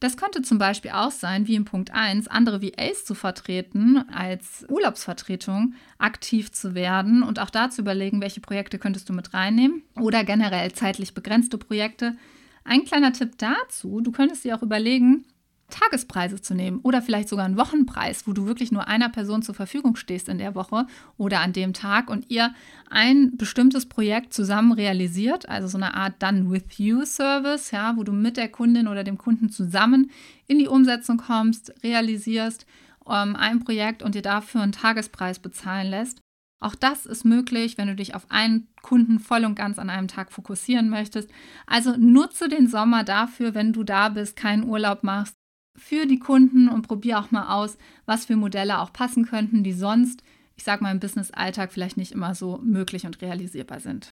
Das 0.00 0.16
könnte 0.16 0.40
zum 0.40 0.58
Beispiel 0.58 0.92
auch 0.92 1.10
sein, 1.10 1.46
wie 1.46 1.54
im 1.54 1.66
Punkt 1.66 1.92
1, 1.92 2.26
andere 2.26 2.62
VAs 2.62 3.04
zu 3.04 3.14
vertreten, 3.14 3.98
als 4.08 4.64
Urlaubsvertretung 4.68 5.74
aktiv 5.98 6.50
zu 6.50 6.74
werden 6.74 7.22
und 7.22 7.38
auch 7.38 7.50
da 7.50 7.68
zu 7.68 7.82
überlegen, 7.82 8.22
welche 8.22 8.40
Projekte 8.40 8.78
könntest 8.78 9.10
du 9.10 9.12
mit 9.12 9.34
reinnehmen 9.34 9.82
oder 9.96 10.24
generell 10.24 10.72
zeitlich 10.72 11.12
begrenzte 11.12 11.58
Projekte. 11.58 12.16
Ein 12.64 12.84
kleiner 12.84 13.12
Tipp 13.12 13.32
dazu, 13.36 14.00
du 14.00 14.10
könntest 14.10 14.44
dir 14.44 14.56
auch 14.56 14.62
überlegen, 14.62 15.26
Tagespreise 15.70 16.40
zu 16.40 16.54
nehmen 16.54 16.80
oder 16.82 17.00
vielleicht 17.00 17.28
sogar 17.28 17.44
einen 17.44 17.56
Wochenpreis, 17.56 18.26
wo 18.26 18.32
du 18.32 18.46
wirklich 18.46 18.72
nur 18.72 18.88
einer 18.88 19.08
Person 19.08 19.42
zur 19.42 19.54
Verfügung 19.54 19.96
stehst 19.96 20.28
in 20.28 20.38
der 20.38 20.54
Woche 20.54 20.86
oder 21.16 21.40
an 21.40 21.52
dem 21.52 21.72
Tag 21.72 22.10
und 22.10 22.30
ihr 22.30 22.54
ein 22.88 23.36
bestimmtes 23.36 23.86
Projekt 23.86 24.34
zusammen 24.34 24.72
realisiert, 24.72 25.48
also 25.48 25.68
so 25.68 25.78
eine 25.78 25.94
Art 25.94 26.22
Done 26.22 26.50
with 26.50 26.78
You 26.78 27.04
Service, 27.04 27.70
ja, 27.70 27.96
wo 27.96 28.04
du 28.04 28.12
mit 28.12 28.36
der 28.36 28.48
Kundin 28.48 28.88
oder 28.88 29.04
dem 29.04 29.16
Kunden 29.16 29.50
zusammen 29.50 30.10
in 30.46 30.58
die 30.58 30.68
Umsetzung 30.68 31.16
kommst, 31.16 31.72
realisierst 31.82 32.66
ähm, 33.08 33.36
ein 33.36 33.60
Projekt 33.60 34.02
und 34.02 34.14
dir 34.14 34.22
dafür 34.22 34.62
einen 34.62 34.72
Tagespreis 34.72 35.38
bezahlen 35.38 35.88
lässt. 35.88 36.20
Auch 36.62 36.74
das 36.74 37.06
ist 37.06 37.24
möglich, 37.24 37.78
wenn 37.78 37.88
du 37.88 37.96
dich 37.96 38.14
auf 38.14 38.26
einen 38.30 38.68
Kunden 38.82 39.18
voll 39.18 39.46
und 39.46 39.54
ganz 39.54 39.78
an 39.78 39.88
einem 39.88 40.08
Tag 40.08 40.30
fokussieren 40.30 40.90
möchtest. 40.90 41.30
Also 41.66 41.96
nutze 41.96 42.48
den 42.48 42.68
Sommer 42.68 43.02
dafür, 43.02 43.54
wenn 43.54 43.72
du 43.72 43.82
da 43.82 44.10
bist, 44.10 44.36
keinen 44.36 44.64
Urlaub 44.64 45.02
machst, 45.02 45.39
für 45.80 46.06
die 46.06 46.18
Kunden 46.18 46.68
und 46.68 46.86
probiere 46.86 47.18
auch 47.18 47.30
mal 47.30 47.54
aus, 47.54 47.78
was 48.06 48.26
für 48.26 48.36
Modelle 48.36 48.80
auch 48.80 48.92
passen 48.92 49.24
könnten, 49.26 49.64
die 49.64 49.72
sonst, 49.72 50.22
ich 50.54 50.62
sage 50.62 50.82
mal, 50.82 50.92
im 50.92 51.00
Business-Alltag 51.00 51.72
vielleicht 51.72 51.96
nicht 51.96 52.12
immer 52.12 52.34
so 52.34 52.60
möglich 52.62 53.06
und 53.06 53.20
realisierbar 53.22 53.80
sind. 53.80 54.10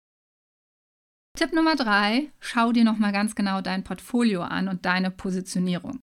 Tipp 1.38 1.52
Nummer 1.52 1.76
drei: 1.76 2.30
Schau 2.40 2.72
dir 2.72 2.84
nochmal 2.84 3.12
ganz 3.12 3.34
genau 3.34 3.60
dein 3.60 3.84
Portfolio 3.84 4.42
an 4.42 4.68
und 4.68 4.84
deine 4.84 5.10
Positionierung. 5.10 6.00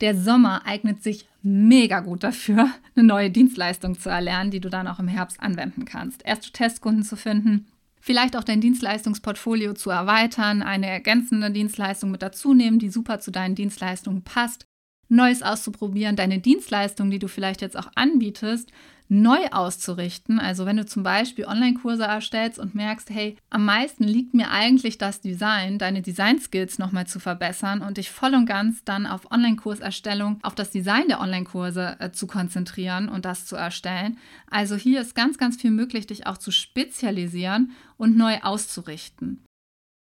Der 0.00 0.16
Sommer 0.16 0.66
eignet 0.66 1.02
sich 1.02 1.28
mega 1.42 2.00
gut 2.00 2.22
dafür, 2.22 2.70
eine 2.96 3.06
neue 3.06 3.30
Dienstleistung 3.30 3.98
zu 3.98 4.08
erlernen, 4.08 4.50
die 4.50 4.60
du 4.60 4.70
dann 4.70 4.86
auch 4.86 4.98
im 4.98 5.08
Herbst 5.08 5.40
anwenden 5.40 5.84
kannst. 5.84 6.24
Erste 6.24 6.52
Testkunden 6.52 7.02
zu 7.02 7.16
finden, 7.16 7.66
vielleicht 8.00 8.36
auch 8.36 8.44
dein 8.44 8.60
Dienstleistungsportfolio 8.60 9.74
zu 9.74 9.90
erweitern, 9.90 10.62
eine 10.62 10.86
ergänzende 10.86 11.50
Dienstleistung 11.50 12.10
mit 12.12 12.22
dazu 12.22 12.54
nehmen, 12.54 12.78
die 12.78 12.88
super 12.88 13.20
zu 13.20 13.30
deinen 13.30 13.54
Dienstleistungen 13.56 14.22
passt 14.22 14.66
Neues 15.12 15.42
auszuprobieren, 15.42 16.16
deine 16.16 16.38
Dienstleistung, 16.38 17.10
die 17.10 17.18
du 17.18 17.28
vielleicht 17.28 17.60
jetzt 17.60 17.78
auch 17.78 17.88
anbietest, 17.94 18.72
neu 19.12 19.46
auszurichten. 19.50 20.40
Also 20.40 20.64
wenn 20.64 20.78
du 20.78 20.86
zum 20.86 21.02
Beispiel 21.02 21.44
Online-Kurse 21.44 22.04
erstellst 22.04 22.58
und 22.58 22.74
merkst, 22.74 23.10
hey, 23.10 23.36
am 23.50 23.66
meisten 23.66 24.04
liegt 24.04 24.32
mir 24.32 24.50
eigentlich 24.50 24.96
das 24.96 25.20
Design, 25.20 25.78
deine 25.78 26.00
Design-Skills 26.00 26.78
nochmal 26.78 27.06
zu 27.06 27.20
verbessern 27.20 27.82
und 27.82 27.98
dich 27.98 28.10
voll 28.10 28.34
und 28.34 28.46
ganz 28.46 28.84
dann 28.84 29.06
auf 29.06 29.30
Online-Kurserstellung, 29.30 30.38
auf 30.42 30.54
das 30.54 30.70
Design 30.70 31.08
der 31.08 31.20
Online-Kurse 31.20 31.96
äh, 31.98 32.10
zu 32.10 32.26
konzentrieren 32.26 33.10
und 33.10 33.26
das 33.26 33.44
zu 33.44 33.54
erstellen. 33.54 34.16
Also 34.50 34.76
hier 34.76 35.02
ist 35.02 35.14
ganz, 35.14 35.36
ganz 35.36 35.60
viel 35.60 35.72
möglich, 35.72 36.06
dich 36.06 36.26
auch 36.26 36.38
zu 36.38 36.50
spezialisieren 36.50 37.72
und 37.98 38.16
neu 38.16 38.38
auszurichten. 38.40 39.44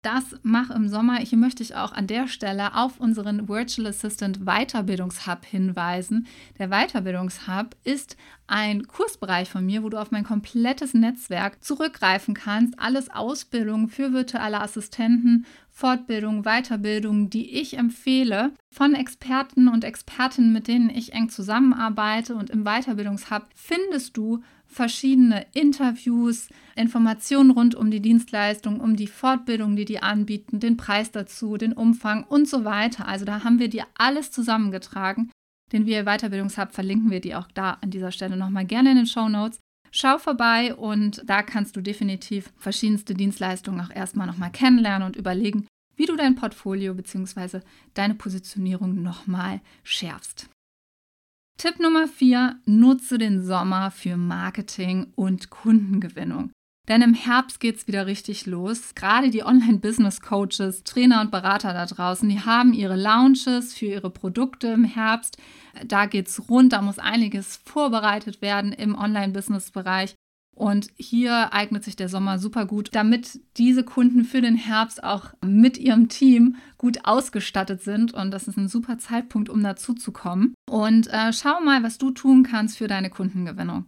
Das 0.01 0.35
mach 0.41 0.71
im 0.71 0.87
Sommer. 0.89 1.17
Hier 1.17 1.37
möchte 1.37 1.61
ich 1.61 1.75
auch 1.75 1.91
an 1.91 2.07
der 2.07 2.27
Stelle 2.27 2.75
auf 2.75 2.99
unseren 2.99 3.47
Virtual 3.47 3.87
Assistant 3.87 4.45
Weiterbildungshub 4.45 5.45
hinweisen. 5.45 6.25
Der 6.57 6.69
Weiterbildungshub 6.69 7.75
ist 7.83 8.17
ein 8.47 8.87
Kursbereich 8.87 9.47
von 9.47 9.63
mir, 9.63 9.83
wo 9.83 9.89
du 9.89 9.99
auf 9.99 10.09
mein 10.09 10.23
komplettes 10.23 10.95
Netzwerk 10.95 11.63
zurückgreifen 11.63 12.33
kannst. 12.33 12.79
Alles 12.79 13.11
Ausbildungen 13.11 13.89
für 13.89 14.11
virtuelle 14.11 14.61
Assistenten, 14.61 15.45
Fortbildung, 15.69 16.41
Weiterbildung, 16.45 17.29
die 17.29 17.59
ich 17.61 17.77
empfehle 17.77 18.53
von 18.71 18.95
Experten 18.95 19.67
und 19.67 19.83
Expertinnen, 19.83 20.51
mit 20.51 20.67
denen 20.67 20.89
ich 20.89 21.13
eng 21.13 21.29
zusammenarbeite. 21.29 22.33
Und 22.33 22.49
im 22.49 22.63
Weiterbildungshub 22.63 23.45
findest 23.53 24.17
du 24.17 24.41
verschiedene 24.71 25.45
Interviews, 25.53 26.49
Informationen 26.75 27.51
rund 27.51 27.75
um 27.75 27.91
die 27.91 28.01
Dienstleistung, 28.01 28.79
um 28.79 28.95
die 28.95 29.07
Fortbildung, 29.07 29.75
die 29.75 29.85
die 29.85 30.01
anbieten, 30.01 30.59
den 30.59 30.77
Preis 30.77 31.11
dazu, 31.11 31.57
den 31.57 31.73
Umfang 31.73 32.23
und 32.23 32.47
so 32.47 32.63
weiter. 32.63 33.07
Also 33.07 33.25
da 33.25 33.43
haben 33.43 33.59
wir 33.59 33.69
dir 33.69 33.85
alles 33.97 34.31
zusammengetragen. 34.31 35.31
Den 35.71 35.85
wir 35.85 36.03
Weiterbildungshub 36.03 36.71
verlinken 36.71 37.11
wir 37.11 37.21
dir 37.21 37.39
auch 37.39 37.47
da 37.53 37.77
an 37.81 37.91
dieser 37.91 38.11
Stelle 38.11 38.37
nochmal 38.37 38.65
gerne 38.65 38.91
in 38.91 38.97
den 38.97 39.07
Show 39.07 39.29
Notes. 39.29 39.59
Schau 39.91 40.17
vorbei 40.17 40.73
und 40.73 41.21
da 41.25 41.43
kannst 41.43 41.75
du 41.75 41.81
definitiv 41.81 42.51
verschiedenste 42.57 43.13
Dienstleistungen 43.13 43.81
auch 43.81 43.93
erstmal 43.93 44.27
nochmal 44.27 44.51
kennenlernen 44.51 45.05
und 45.05 45.17
überlegen, 45.17 45.67
wie 45.97 46.05
du 46.05 46.15
dein 46.15 46.35
Portfolio 46.35 46.93
bzw. 46.93 47.59
deine 47.93 48.15
Positionierung 48.15 49.01
nochmal 49.01 49.59
schärfst. 49.83 50.49
Tipp 51.57 51.79
Nummer 51.79 52.07
4, 52.07 52.59
nutze 52.65 53.17
den 53.17 53.43
Sommer 53.43 53.91
für 53.91 54.17
Marketing 54.17 55.13
und 55.15 55.49
Kundengewinnung. 55.49 56.51
Denn 56.87 57.03
im 57.03 57.13
Herbst 57.13 57.59
geht 57.59 57.77
es 57.77 57.87
wieder 57.87 58.07
richtig 58.07 58.47
los. 58.47 58.95
Gerade 58.95 59.29
die 59.29 59.43
Online-Business-Coaches, 59.43 60.83
Trainer 60.83 61.21
und 61.21 61.31
Berater 61.31 61.73
da 61.73 61.85
draußen, 61.85 62.27
die 62.27 62.41
haben 62.41 62.73
ihre 62.73 62.95
Launches 62.95 63.73
für 63.73 63.85
ihre 63.85 64.09
Produkte 64.09 64.67
im 64.67 64.83
Herbst. 64.83 65.37
Da 65.85 66.07
geht 66.07 66.27
es 66.27 66.49
rund, 66.49 66.73
da 66.73 66.81
muss 66.81 66.99
einiges 66.99 67.57
vorbereitet 67.63 68.41
werden 68.41 68.73
im 68.73 68.95
Online-Business-Bereich. 68.95 70.15
Und 70.61 70.89
hier 70.95 71.53
eignet 71.53 71.83
sich 71.83 71.95
der 71.95 72.07
Sommer 72.07 72.37
super 72.37 72.67
gut, 72.67 72.89
damit 72.91 73.39
diese 73.57 73.83
Kunden 73.83 74.23
für 74.23 74.41
den 74.41 74.55
Herbst 74.55 75.03
auch 75.03 75.33
mit 75.43 75.79
ihrem 75.79 76.07
Team 76.07 76.57
gut 76.77 76.99
ausgestattet 77.03 77.81
sind. 77.81 78.13
Und 78.13 78.29
das 78.29 78.47
ist 78.47 78.57
ein 78.57 78.67
super 78.67 78.99
Zeitpunkt, 78.99 79.49
um 79.49 79.63
dazu 79.63 79.95
zu 79.95 80.11
kommen. 80.11 80.53
Und 80.69 81.07
äh, 81.07 81.33
schau 81.33 81.59
mal, 81.61 81.81
was 81.81 81.97
du 81.97 82.11
tun 82.11 82.43
kannst 82.43 82.77
für 82.77 82.87
deine 82.87 83.09
Kundengewinnung. 83.09 83.87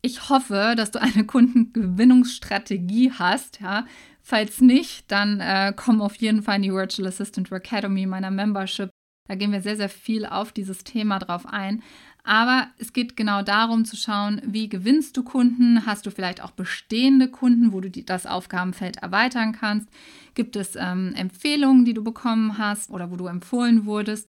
Ich 0.00 0.30
hoffe, 0.30 0.72
dass 0.78 0.92
du 0.92 0.98
eine 0.98 1.24
Kundengewinnungsstrategie 1.26 3.12
hast. 3.12 3.60
Ja? 3.60 3.84
Falls 4.22 4.62
nicht, 4.62 5.12
dann 5.12 5.40
äh, 5.40 5.74
komm 5.76 6.00
auf 6.00 6.14
jeden 6.14 6.40
Fall 6.40 6.56
in 6.56 6.62
die 6.62 6.72
Virtual 6.72 7.06
Assistant 7.06 7.52
Academy 7.52 8.06
meiner 8.06 8.30
Membership. 8.30 8.88
Da 9.28 9.34
gehen 9.34 9.52
wir 9.52 9.60
sehr, 9.60 9.76
sehr 9.76 9.90
viel 9.90 10.24
auf 10.24 10.52
dieses 10.52 10.84
Thema 10.84 11.18
drauf 11.18 11.44
ein. 11.44 11.82
Aber 12.28 12.66
es 12.76 12.92
geht 12.92 13.16
genau 13.16 13.40
darum 13.40 13.86
zu 13.86 13.96
schauen, 13.96 14.42
wie 14.44 14.68
gewinnst 14.68 15.16
du 15.16 15.22
Kunden? 15.22 15.86
Hast 15.86 16.04
du 16.04 16.10
vielleicht 16.10 16.42
auch 16.42 16.50
bestehende 16.50 17.30
Kunden, 17.30 17.72
wo 17.72 17.80
du 17.80 17.90
die, 17.90 18.04
das 18.04 18.26
Aufgabenfeld 18.26 18.98
erweitern 18.98 19.52
kannst? 19.52 19.88
Gibt 20.34 20.54
es 20.54 20.76
ähm, 20.76 21.14
Empfehlungen, 21.16 21.86
die 21.86 21.94
du 21.94 22.04
bekommen 22.04 22.58
hast 22.58 22.90
oder 22.90 23.10
wo 23.10 23.16
du 23.16 23.28
empfohlen 23.28 23.86
wurdest? 23.86 24.26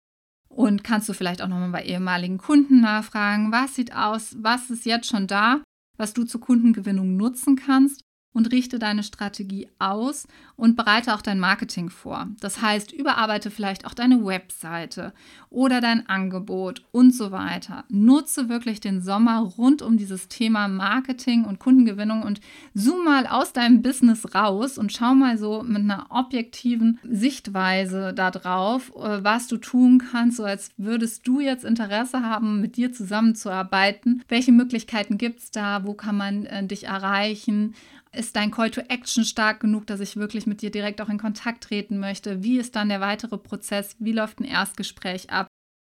Und 0.50 0.84
kannst 0.84 1.08
du 1.08 1.14
vielleicht 1.14 1.44
auch 1.44 1.48
nochmal 1.48 1.70
bei 1.70 1.84
ehemaligen 1.84 2.40
Kunden 2.40 2.82
nachfragen, 2.82 3.52
was 3.52 3.76
sieht 3.76 3.96
aus, 3.96 4.36
was 4.40 4.72
ist 4.72 4.88
jetzt 4.88 5.08
schon 5.08 5.28
da, 5.28 5.62
was 5.96 6.16
du 6.16 6.24
zur 6.24 6.42
Kundengewinnung 6.42 7.16
nutzen 7.16 7.56
kannst? 7.56 8.02
Und 8.34 8.52
richte 8.52 8.80
deine 8.80 9.04
Strategie 9.04 9.68
aus 9.80 10.28
und 10.56 10.76
bereite 10.76 11.14
auch 11.14 11.22
dein 11.22 11.40
Marketing 11.40 11.90
vor. 11.90 12.28
Das 12.40 12.62
heißt, 12.62 12.92
überarbeite 12.92 13.52
vielleicht 13.52 13.86
auch 13.86 13.94
deine 13.94 14.26
Webseite 14.26 15.14
oder 15.50 15.82
dein 15.82 16.08
Angebot 16.10 16.84
und 16.92 17.14
so 17.14 17.32
weiter. 17.32 17.86
Nutze 17.90 18.50
wirklich 18.50 18.80
den 18.80 19.02
Sommer 19.02 19.40
rund 19.40 19.82
um 19.82 19.98
dieses 19.98 20.28
Thema 20.28 20.68
Marketing 20.68 21.46
und 21.46 21.60
Kundengewinnung 21.60 22.24
und 22.24 22.42
zoom 22.74 23.06
mal 23.06 23.28
aus 23.28 23.54
deinem 23.54 23.82
Business 23.82 24.34
raus 24.34 24.78
und 24.78 24.92
schau 24.92 25.14
mal 25.14 25.38
so 25.38 25.64
mit 25.64 25.84
einer 25.84 26.08
objektiven 26.10 27.00
Sichtweise 27.04 28.14
darauf, 28.14 28.90
äh, 28.96 29.24
was 29.24 29.48
du 29.48 29.58
tun 29.58 30.04
kannst, 30.12 30.38
so 30.38 30.44
als 30.44 30.72
würdest 30.78 31.28
du 31.28 31.40
jetzt 31.40 31.66
Interesse 31.66 32.22
haben, 32.24 32.62
mit 32.62 32.78
dir 32.78 32.92
zusammenzuarbeiten. 32.92 34.24
Welche 34.28 34.52
Möglichkeiten 34.52 35.18
gibt 35.18 35.40
es 35.40 35.52
da? 35.52 35.86
Wo 35.86 35.94
kann 35.94 36.18
man 36.18 36.46
äh, 36.46 36.66
dich 36.66 36.86
erreichen? 36.86 37.76
Ist 38.16 38.36
dein 38.36 38.52
Call 38.52 38.70
to 38.70 38.82
Action 38.82 39.26
stark 39.26 39.60
genug, 39.60 39.88
dass 39.88 40.00
ich 40.00 40.18
wirklich 40.18 40.46
mit 40.46 40.62
dir 40.62 40.70
direkt 40.70 41.02
auch 41.02 41.10
in 41.10 41.18
Kontakt 41.18 41.64
treten 41.64 42.00
möchte? 42.00 42.44
Wie 42.44 42.60
ist 42.60 42.76
dann 42.76 42.90
der 42.90 43.02
weitere 43.02 43.40
Prozess? 43.40 43.96
Wie 43.98 44.12
läuft 44.12 44.40
ein 44.40 44.46
Erstgespräch 44.46 45.32
ab? 45.32 45.48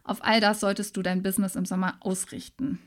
Auf 0.02 0.24
all 0.24 0.40
das 0.40 0.58
solltest 0.58 0.96
du 0.96 1.02
dein 1.02 1.22
Business 1.22 1.54
im 1.54 1.64
Sommer 1.64 1.96
ausrichten. 2.00 2.80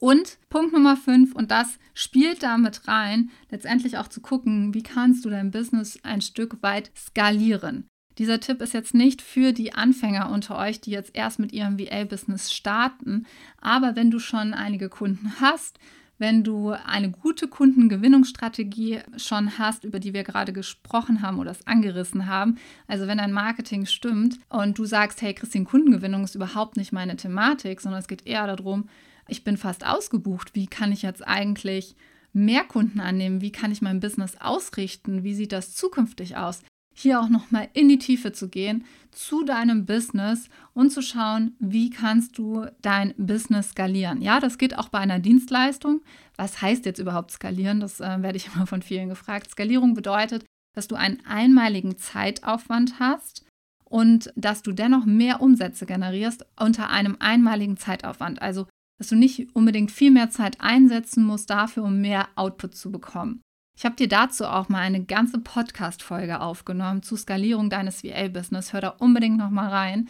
Und 0.00 0.38
Punkt 0.48 0.72
Nummer 0.72 0.96
5, 0.96 1.34
und 1.34 1.50
das 1.50 1.78
spielt 1.94 2.42
damit 2.42 2.88
rein, 2.88 3.30
letztendlich 3.50 3.96
auch 3.98 4.08
zu 4.08 4.20
gucken, 4.20 4.74
wie 4.74 4.82
kannst 4.82 5.24
du 5.24 5.30
dein 5.30 5.50
Business 5.50 5.98
ein 6.02 6.20
Stück 6.20 6.62
weit 6.62 6.90
skalieren. 6.96 7.86
Dieser 8.18 8.40
Tipp 8.40 8.60
ist 8.60 8.74
jetzt 8.74 8.94
nicht 8.94 9.22
für 9.22 9.52
die 9.52 9.74
Anfänger 9.74 10.30
unter 10.30 10.58
euch, 10.58 10.80
die 10.80 10.90
jetzt 10.90 11.14
erst 11.14 11.38
mit 11.38 11.52
ihrem 11.52 11.78
VA-Business 11.78 12.52
starten, 12.52 13.26
aber 13.60 13.94
wenn 13.94 14.10
du 14.10 14.18
schon 14.18 14.54
einige 14.54 14.88
Kunden 14.88 15.40
hast, 15.40 15.78
wenn 16.18 16.44
du 16.44 16.70
eine 16.70 17.10
gute 17.10 17.48
Kundengewinnungsstrategie 17.48 19.00
schon 19.16 19.58
hast, 19.58 19.84
über 19.84 20.00
die 20.00 20.12
wir 20.12 20.24
gerade 20.24 20.52
gesprochen 20.52 21.22
haben 21.22 21.38
oder 21.38 21.52
es 21.52 21.66
angerissen 21.66 22.26
haben, 22.26 22.58
also 22.86 23.06
wenn 23.06 23.18
dein 23.18 23.32
Marketing 23.32 23.86
stimmt 23.86 24.38
und 24.48 24.78
du 24.78 24.84
sagst, 24.84 25.22
hey 25.22 25.32
Christine, 25.32 25.64
Kundengewinnung 25.64 26.24
ist 26.24 26.34
überhaupt 26.34 26.76
nicht 26.76 26.92
meine 26.92 27.16
Thematik, 27.16 27.80
sondern 27.80 28.00
es 28.00 28.08
geht 28.08 28.26
eher 28.26 28.46
darum, 28.46 28.88
ich 29.28 29.44
bin 29.44 29.56
fast 29.56 29.86
ausgebucht, 29.86 30.54
wie 30.54 30.66
kann 30.66 30.92
ich 30.92 31.02
jetzt 31.02 31.26
eigentlich 31.26 31.96
mehr 32.32 32.64
Kunden 32.64 33.00
annehmen, 33.00 33.40
wie 33.40 33.52
kann 33.52 33.72
ich 33.72 33.82
mein 33.82 34.00
Business 34.00 34.36
ausrichten, 34.40 35.22
wie 35.22 35.34
sieht 35.34 35.52
das 35.52 35.74
zukünftig 35.74 36.36
aus, 36.36 36.62
hier 36.98 37.20
auch 37.20 37.28
nochmal 37.28 37.68
in 37.74 37.88
die 37.88 37.98
Tiefe 37.98 38.32
zu 38.32 38.48
gehen 38.48 38.84
zu 39.12 39.44
deinem 39.44 39.86
Business 39.86 40.48
und 40.74 40.90
zu 40.90 41.02
schauen, 41.02 41.56
wie 41.58 41.90
kannst 41.90 42.38
du 42.38 42.66
dein 42.82 43.14
Business 43.16 43.70
skalieren. 43.70 44.22
Ja, 44.22 44.38
das 44.38 44.58
geht 44.58 44.78
auch 44.78 44.88
bei 44.88 44.98
einer 44.98 45.18
Dienstleistung. 45.18 46.02
Was 46.36 46.62
heißt 46.62 46.86
jetzt 46.86 46.98
überhaupt 46.98 47.32
skalieren? 47.32 47.80
Das 47.80 48.00
äh, 48.00 48.22
werde 48.22 48.36
ich 48.36 48.54
immer 48.54 48.66
von 48.66 48.82
vielen 48.82 49.08
gefragt. 49.08 49.50
Skalierung 49.50 49.94
bedeutet, 49.94 50.44
dass 50.74 50.88
du 50.88 50.94
einen 50.94 51.24
einmaligen 51.26 51.96
Zeitaufwand 51.96 53.00
hast 53.00 53.44
und 53.84 54.32
dass 54.36 54.62
du 54.62 54.72
dennoch 54.72 55.04
mehr 55.04 55.40
Umsätze 55.40 55.86
generierst 55.86 56.46
unter 56.60 56.90
einem 56.90 57.16
einmaligen 57.18 57.76
Zeitaufwand. 57.76 58.42
Also, 58.42 58.66
dass 58.98 59.08
du 59.08 59.16
nicht 59.16 59.54
unbedingt 59.54 59.90
viel 59.90 60.10
mehr 60.10 60.30
Zeit 60.30 60.60
einsetzen 60.60 61.24
musst 61.24 61.50
dafür, 61.50 61.84
um 61.84 62.00
mehr 62.00 62.28
Output 62.36 62.74
zu 62.74 62.92
bekommen. 62.92 63.40
Ich 63.78 63.84
habe 63.84 63.94
dir 63.94 64.08
dazu 64.08 64.44
auch 64.44 64.68
mal 64.68 64.80
eine 64.80 65.04
ganze 65.04 65.38
Podcast-Folge 65.38 66.40
aufgenommen 66.40 67.04
zu 67.04 67.14
Skalierung 67.16 67.70
deines 67.70 68.02
VA-Business. 68.02 68.72
Hör 68.72 68.80
da 68.80 68.88
unbedingt 68.88 69.38
noch 69.38 69.50
mal 69.50 69.68
rein. 69.68 70.08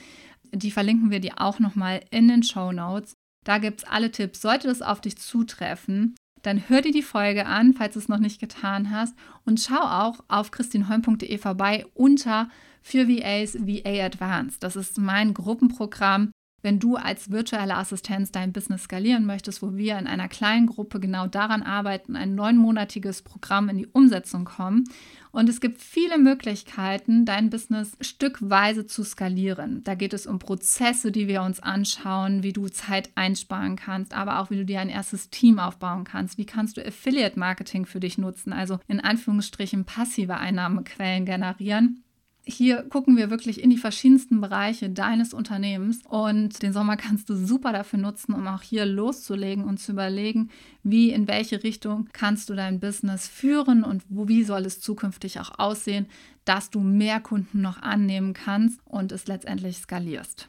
Die 0.54 0.70
verlinken 0.70 1.10
wir 1.10 1.20
dir 1.20 1.34
auch 1.36 1.58
noch 1.58 1.74
mal 1.74 2.00
in 2.10 2.28
den 2.28 2.42
Show 2.42 2.72
Notes. 2.72 3.12
Da 3.44 3.58
gibt 3.58 3.80
es 3.80 3.84
alle 3.86 4.10
Tipps. 4.10 4.40
Sollte 4.40 4.68
das 4.68 4.80
auf 4.80 5.02
dich 5.02 5.18
zutreffen, 5.18 6.14
dann 6.40 6.70
hör 6.70 6.80
dir 6.80 6.92
die 6.92 7.02
Folge 7.02 7.44
an, 7.44 7.74
falls 7.74 7.92
du 7.92 7.98
es 7.98 8.08
noch 8.08 8.20
nicht 8.20 8.40
getan 8.40 8.90
hast. 8.90 9.14
Und 9.44 9.60
schau 9.60 9.80
auch 9.82 10.24
auf 10.28 10.50
christinholm.de 10.50 11.36
vorbei 11.36 11.84
unter 11.92 12.48
für 12.80 13.06
VAs 13.06 13.54
VA 13.54 14.06
Advanced. 14.06 14.62
Das 14.62 14.76
ist 14.76 14.96
mein 14.96 15.34
Gruppenprogramm, 15.34 16.30
wenn 16.62 16.78
du 16.78 16.96
als 16.96 17.30
virtuelle 17.30 17.76
Assistenz 17.76 18.32
dein 18.32 18.52
Business 18.52 18.84
skalieren 18.84 19.26
möchtest, 19.26 19.62
wo 19.62 19.76
wir 19.76 19.98
in 19.98 20.06
einer 20.06 20.28
kleinen 20.28 20.66
Gruppe 20.66 20.98
genau 21.00 21.26
daran 21.26 21.62
arbeiten, 21.62 22.16
ein 22.16 22.34
neunmonatiges 22.34 23.22
Programm 23.22 23.68
in 23.68 23.78
die 23.78 23.86
Umsetzung 23.86 24.44
kommen. 24.44 24.84
Und 25.30 25.48
es 25.48 25.60
gibt 25.60 25.82
viele 25.82 26.18
Möglichkeiten, 26.18 27.24
dein 27.24 27.50
Business 27.50 27.96
stückweise 28.00 28.86
zu 28.86 29.04
skalieren. 29.04 29.84
Da 29.84 29.94
geht 29.94 30.14
es 30.14 30.26
um 30.26 30.38
Prozesse, 30.38 31.12
die 31.12 31.28
wir 31.28 31.42
uns 31.42 31.60
anschauen, 31.60 32.42
wie 32.42 32.52
du 32.52 32.68
Zeit 32.68 33.10
einsparen 33.14 33.76
kannst, 33.76 34.14
aber 34.14 34.40
auch 34.40 34.50
wie 34.50 34.56
du 34.56 34.64
dir 34.64 34.80
ein 34.80 34.88
erstes 34.88 35.30
Team 35.30 35.58
aufbauen 35.58 36.04
kannst. 36.04 36.38
Wie 36.38 36.46
kannst 36.46 36.76
du 36.76 36.84
Affiliate 36.84 37.38
Marketing 37.38 37.86
für 37.86 38.00
dich 38.00 38.18
nutzen, 38.18 38.52
also 38.52 38.80
in 38.88 39.00
Anführungsstrichen 39.00 39.84
passive 39.84 40.38
Einnahmequellen 40.38 41.24
generieren 41.24 42.02
hier 42.48 42.82
gucken 42.84 43.18
wir 43.18 43.30
wirklich 43.30 43.62
in 43.62 43.68
die 43.68 43.76
verschiedensten 43.76 44.40
Bereiche 44.40 44.88
deines 44.88 45.34
Unternehmens 45.34 46.00
und 46.08 46.62
den 46.62 46.72
Sommer 46.72 46.96
kannst 46.96 47.28
du 47.28 47.36
super 47.36 47.72
dafür 47.72 47.98
nutzen, 47.98 48.32
um 48.32 48.46
auch 48.46 48.62
hier 48.62 48.86
loszulegen 48.86 49.64
und 49.64 49.78
zu 49.78 49.92
überlegen, 49.92 50.50
wie, 50.82 51.10
in 51.10 51.28
welche 51.28 51.62
Richtung 51.62 52.08
kannst 52.12 52.48
du 52.48 52.54
dein 52.54 52.80
Business 52.80 53.28
führen 53.28 53.84
und 53.84 54.02
wo, 54.08 54.28
wie 54.28 54.44
soll 54.44 54.64
es 54.64 54.80
zukünftig 54.80 55.38
auch 55.40 55.58
aussehen, 55.58 56.06
dass 56.46 56.70
du 56.70 56.80
mehr 56.80 57.20
Kunden 57.20 57.60
noch 57.60 57.82
annehmen 57.82 58.32
kannst 58.32 58.80
und 58.86 59.12
es 59.12 59.26
letztendlich 59.26 59.76
skalierst. 59.76 60.48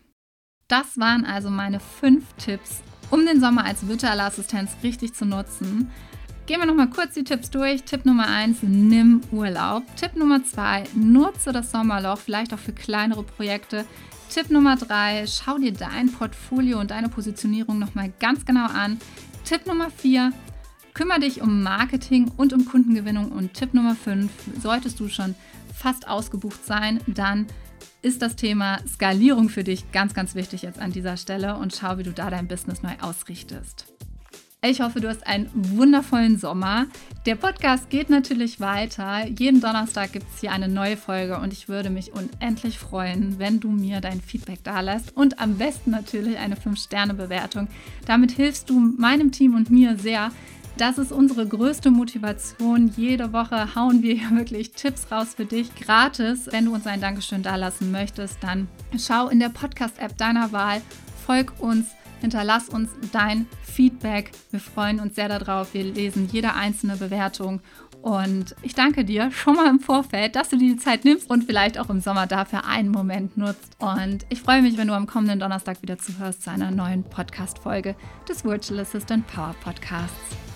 Das 0.69 0.97
waren 0.97 1.25
also 1.25 1.49
meine 1.49 1.81
fünf 1.81 2.23
Tipps, 2.38 2.81
um 3.09 3.25
den 3.25 3.41
Sommer 3.41 3.65
als 3.65 3.88
virtuelle 3.88 4.23
Assistenz 4.23 4.71
richtig 4.83 5.13
zu 5.13 5.25
nutzen. 5.25 5.89
Gehen 6.49 6.62
wir 6.62 6.65
nochmal 6.65 6.89
kurz 6.89 7.13
die 7.13 7.23
Tipps 7.23 7.51
durch. 7.51 7.83
Tipp 7.83 8.05
Nummer 8.05 8.27
1, 8.27 8.63
nimm 8.63 9.21
Urlaub. 9.31 9.83
Tipp 9.95 10.15
Nummer 10.15 10.43
2, 10.43 10.85
nutze 10.95 11.51
das 11.51 11.69
Sommerloch, 11.69 12.17
vielleicht 12.17 12.55
auch 12.55 12.57
für 12.57 12.73
kleinere 12.73 13.21
Projekte. 13.21 13.85
Tipp 14.33 14.49
Nummer 14.49 14.75
3, 14.75 15.27
schau 15.27 15.59
dir 15.59 15.71
dein 15.71 16.12
Portfolio 16.12 16.79
und 16.79 16.89
deine 16.89 17.07
Positionierung 17.07 17.77
nochmal 17.77 18.12
ganz 18.19 18.47
genau 18.47 18.65
an. 18.65 18.97
Tipp 19.45 19.67
Nummer 19.67 19.91
4, 19.91 20.33
kümmere 20.95 21.19
dich 21.19 21.39
um 21.43 21.62
Marketing 21.62 22.31
und 22.35 22.51
um 22.51 22.65
Kundengewinnung. 22.65 23.31
Und 23.31 23.53
Tipp 23.53 23.75
Nummer 23.75 23.93
5, 23.93 24.31
solltest 24.59 24.99
du 24.99 25.07
schon 25.07 25.35
fast 25.75 26.07
ausgebucht 26.07 26.65
sein, 26.65 26.99
dann 27.05 27.45
ist 28.01 28.23
das 28.23 28.35
Thema 28.35 28.79
Skalierung 28.88 29.49
für 29.49 29.63
dich 29.63 29.91
ganz, 29.91 30.15
ganz 30.15 30.33
wichtig 30.33 30.63
jetzt 30.63 30.79
an 30.79 30.91
dieser 30.91 31.15
Stelle 31.15 31.57
und 31.57 31.75
schau, 31.75 31.99
wie 31.99 32.03
du 32.03 32.12
da 32.12 32.31
dein 32.31 32.47
Business 32.47 32.81
neu 32.81 32.93
ausrichtest. 33.01 33.98
Ich 34.61 34.81
hoffe, 34.81 34.99
du 34.99 35.07
hast 35.07 35.25
einen 35.25 35.49
wundervollen 35.53 36.37
Sommer. 36.37 36.87
Der 37.25 37.35
Podcast 37.35 37.89
geht 37.89 38.09
natürlich 38.09 38.59
weiter. 38.59 39.25
Jeden 39.25 39.61
Donnerstag 39.61 40.11
gibt 40.11 40.25
es 40.33 40.41
hier 40.41 40.51
eine 40.51 40.67
neue 40.67 40.97
Folge 40.97 41.39
und 41.39 41.53
ich 41.53 41.69
würde 41.69 41.89
mich 41.89 42.11
unendlich 42.11 42.77
freuen, 42.77 43.39
wenn 43.39 43.61
du 43.61 43.69
mir 43.71 44.01
dein 44.01 44.19
Feedback 44.19 44.59
da 44.65 44.81
lässt 44.81 45.15
und 45.15 45.39
am 45.39 45.57
besten 45.57 45.91
natürlich 45.91 46.37
eine 46.37 46.55
5-Sterne-Bewertung. 46.55 47.69
Damit 48.05 48.31
hilfst 48.31 48.69
du 48.69 48.77
meinem 48.77 49.31
Team 49.31 49.55
und 49.55 49.69
mir 49.69 49.97
sehr. 49.97 50.29
Das 50.75 50.97
ist 50.97 51.13
unsere 51.13 51.47
größte 51.47 51.89
Motivation. 51.89 52.91
Jede 52.97 53.31
Woche 53.31 53.75
hauen 53.75 54.03
wir 54.03 54.15
hier 54.15 54.37
wirklich 54.37 54.71
Tipps 54.71 55.09
raus 55.09 55.35
für 55.37 55.45
dich 55.45 55.73
gratis. 55.75 56.49
Wenn 56.51 56.65
du 56.65 56.73
uns 56.73 56.85
ein 56.85 56.99
Dankeschön 56.99 57.43
dalassen 57.43 57.93
möchtest, 57.93 58.37
dann 58.41 58.67
schau 58.97 59.29
in 59.29 59.39
der 59.39 59.49
Podcast-App 59.49 60.17
deiner 60.17 60.51
Wahl, 60.51 60.81
folg 61.25 61.53
uns 61.59 61.85
Hinterlass 62.21 62.69
uns 62.69 62.89
dein 63.12 63.47
Feedback. 63.63 64.32
Wir 64.51 64.60
freuen 64.60 64.99
uns 64.99 65.15
sehr 65.15 65.29
darauf. 65.29 65.73
Wir 65.73 65.84
lesen 65.84 66.27
jede 66.32 66.53
einzelne 66.53 66.97
Bewertung. 66.97 67.62
Und 68.01 68.55
ich 68.62 68.75
danke 68.75 69.03
dir 69.03 69.32
schon 69.32 69.55
mal 69.55 69.69
im 69.69 69.79
Vorfeld, 69.79 70.36
dass 70.36 70.49
du 70.49 70.58
dir 70.58 70.73
die 70.73 70.79
Zeit 70.79 71.03
nimmst 71.03 71.29
und 71.29 71.43
vielleicht 71.43 71.77
auch 71.77 71.89
im 71.89 71.99
Sommer 71.99 72.27
dafür 72.27 72.65
einen 72.65 72.89
Moment 72.89 73.38
nutzt. 73.38 73.75
Und 73.79 74.25
ich 74.29 74.41
freue 74.41 74.62
mich, 74.62 74.77
wenn 74.77 74.88
du 74.88 74.93
am 74.93 75.08
kommenden 75.08 75.39
Donnerstag 75.39 75.82
wieder 75.82 75.97
zuhörst 75.97 76.43
zu 76.43 76.51
einer 76.51 76.71
neuen 76.71 77.03
Podcast-Folge 77.03 77.95
des 78.27 78.45
Virtual 78.45 78.79
Assistant 78.79 79.27
Power 79.27 79.55
Podcasts. 79.62 80.48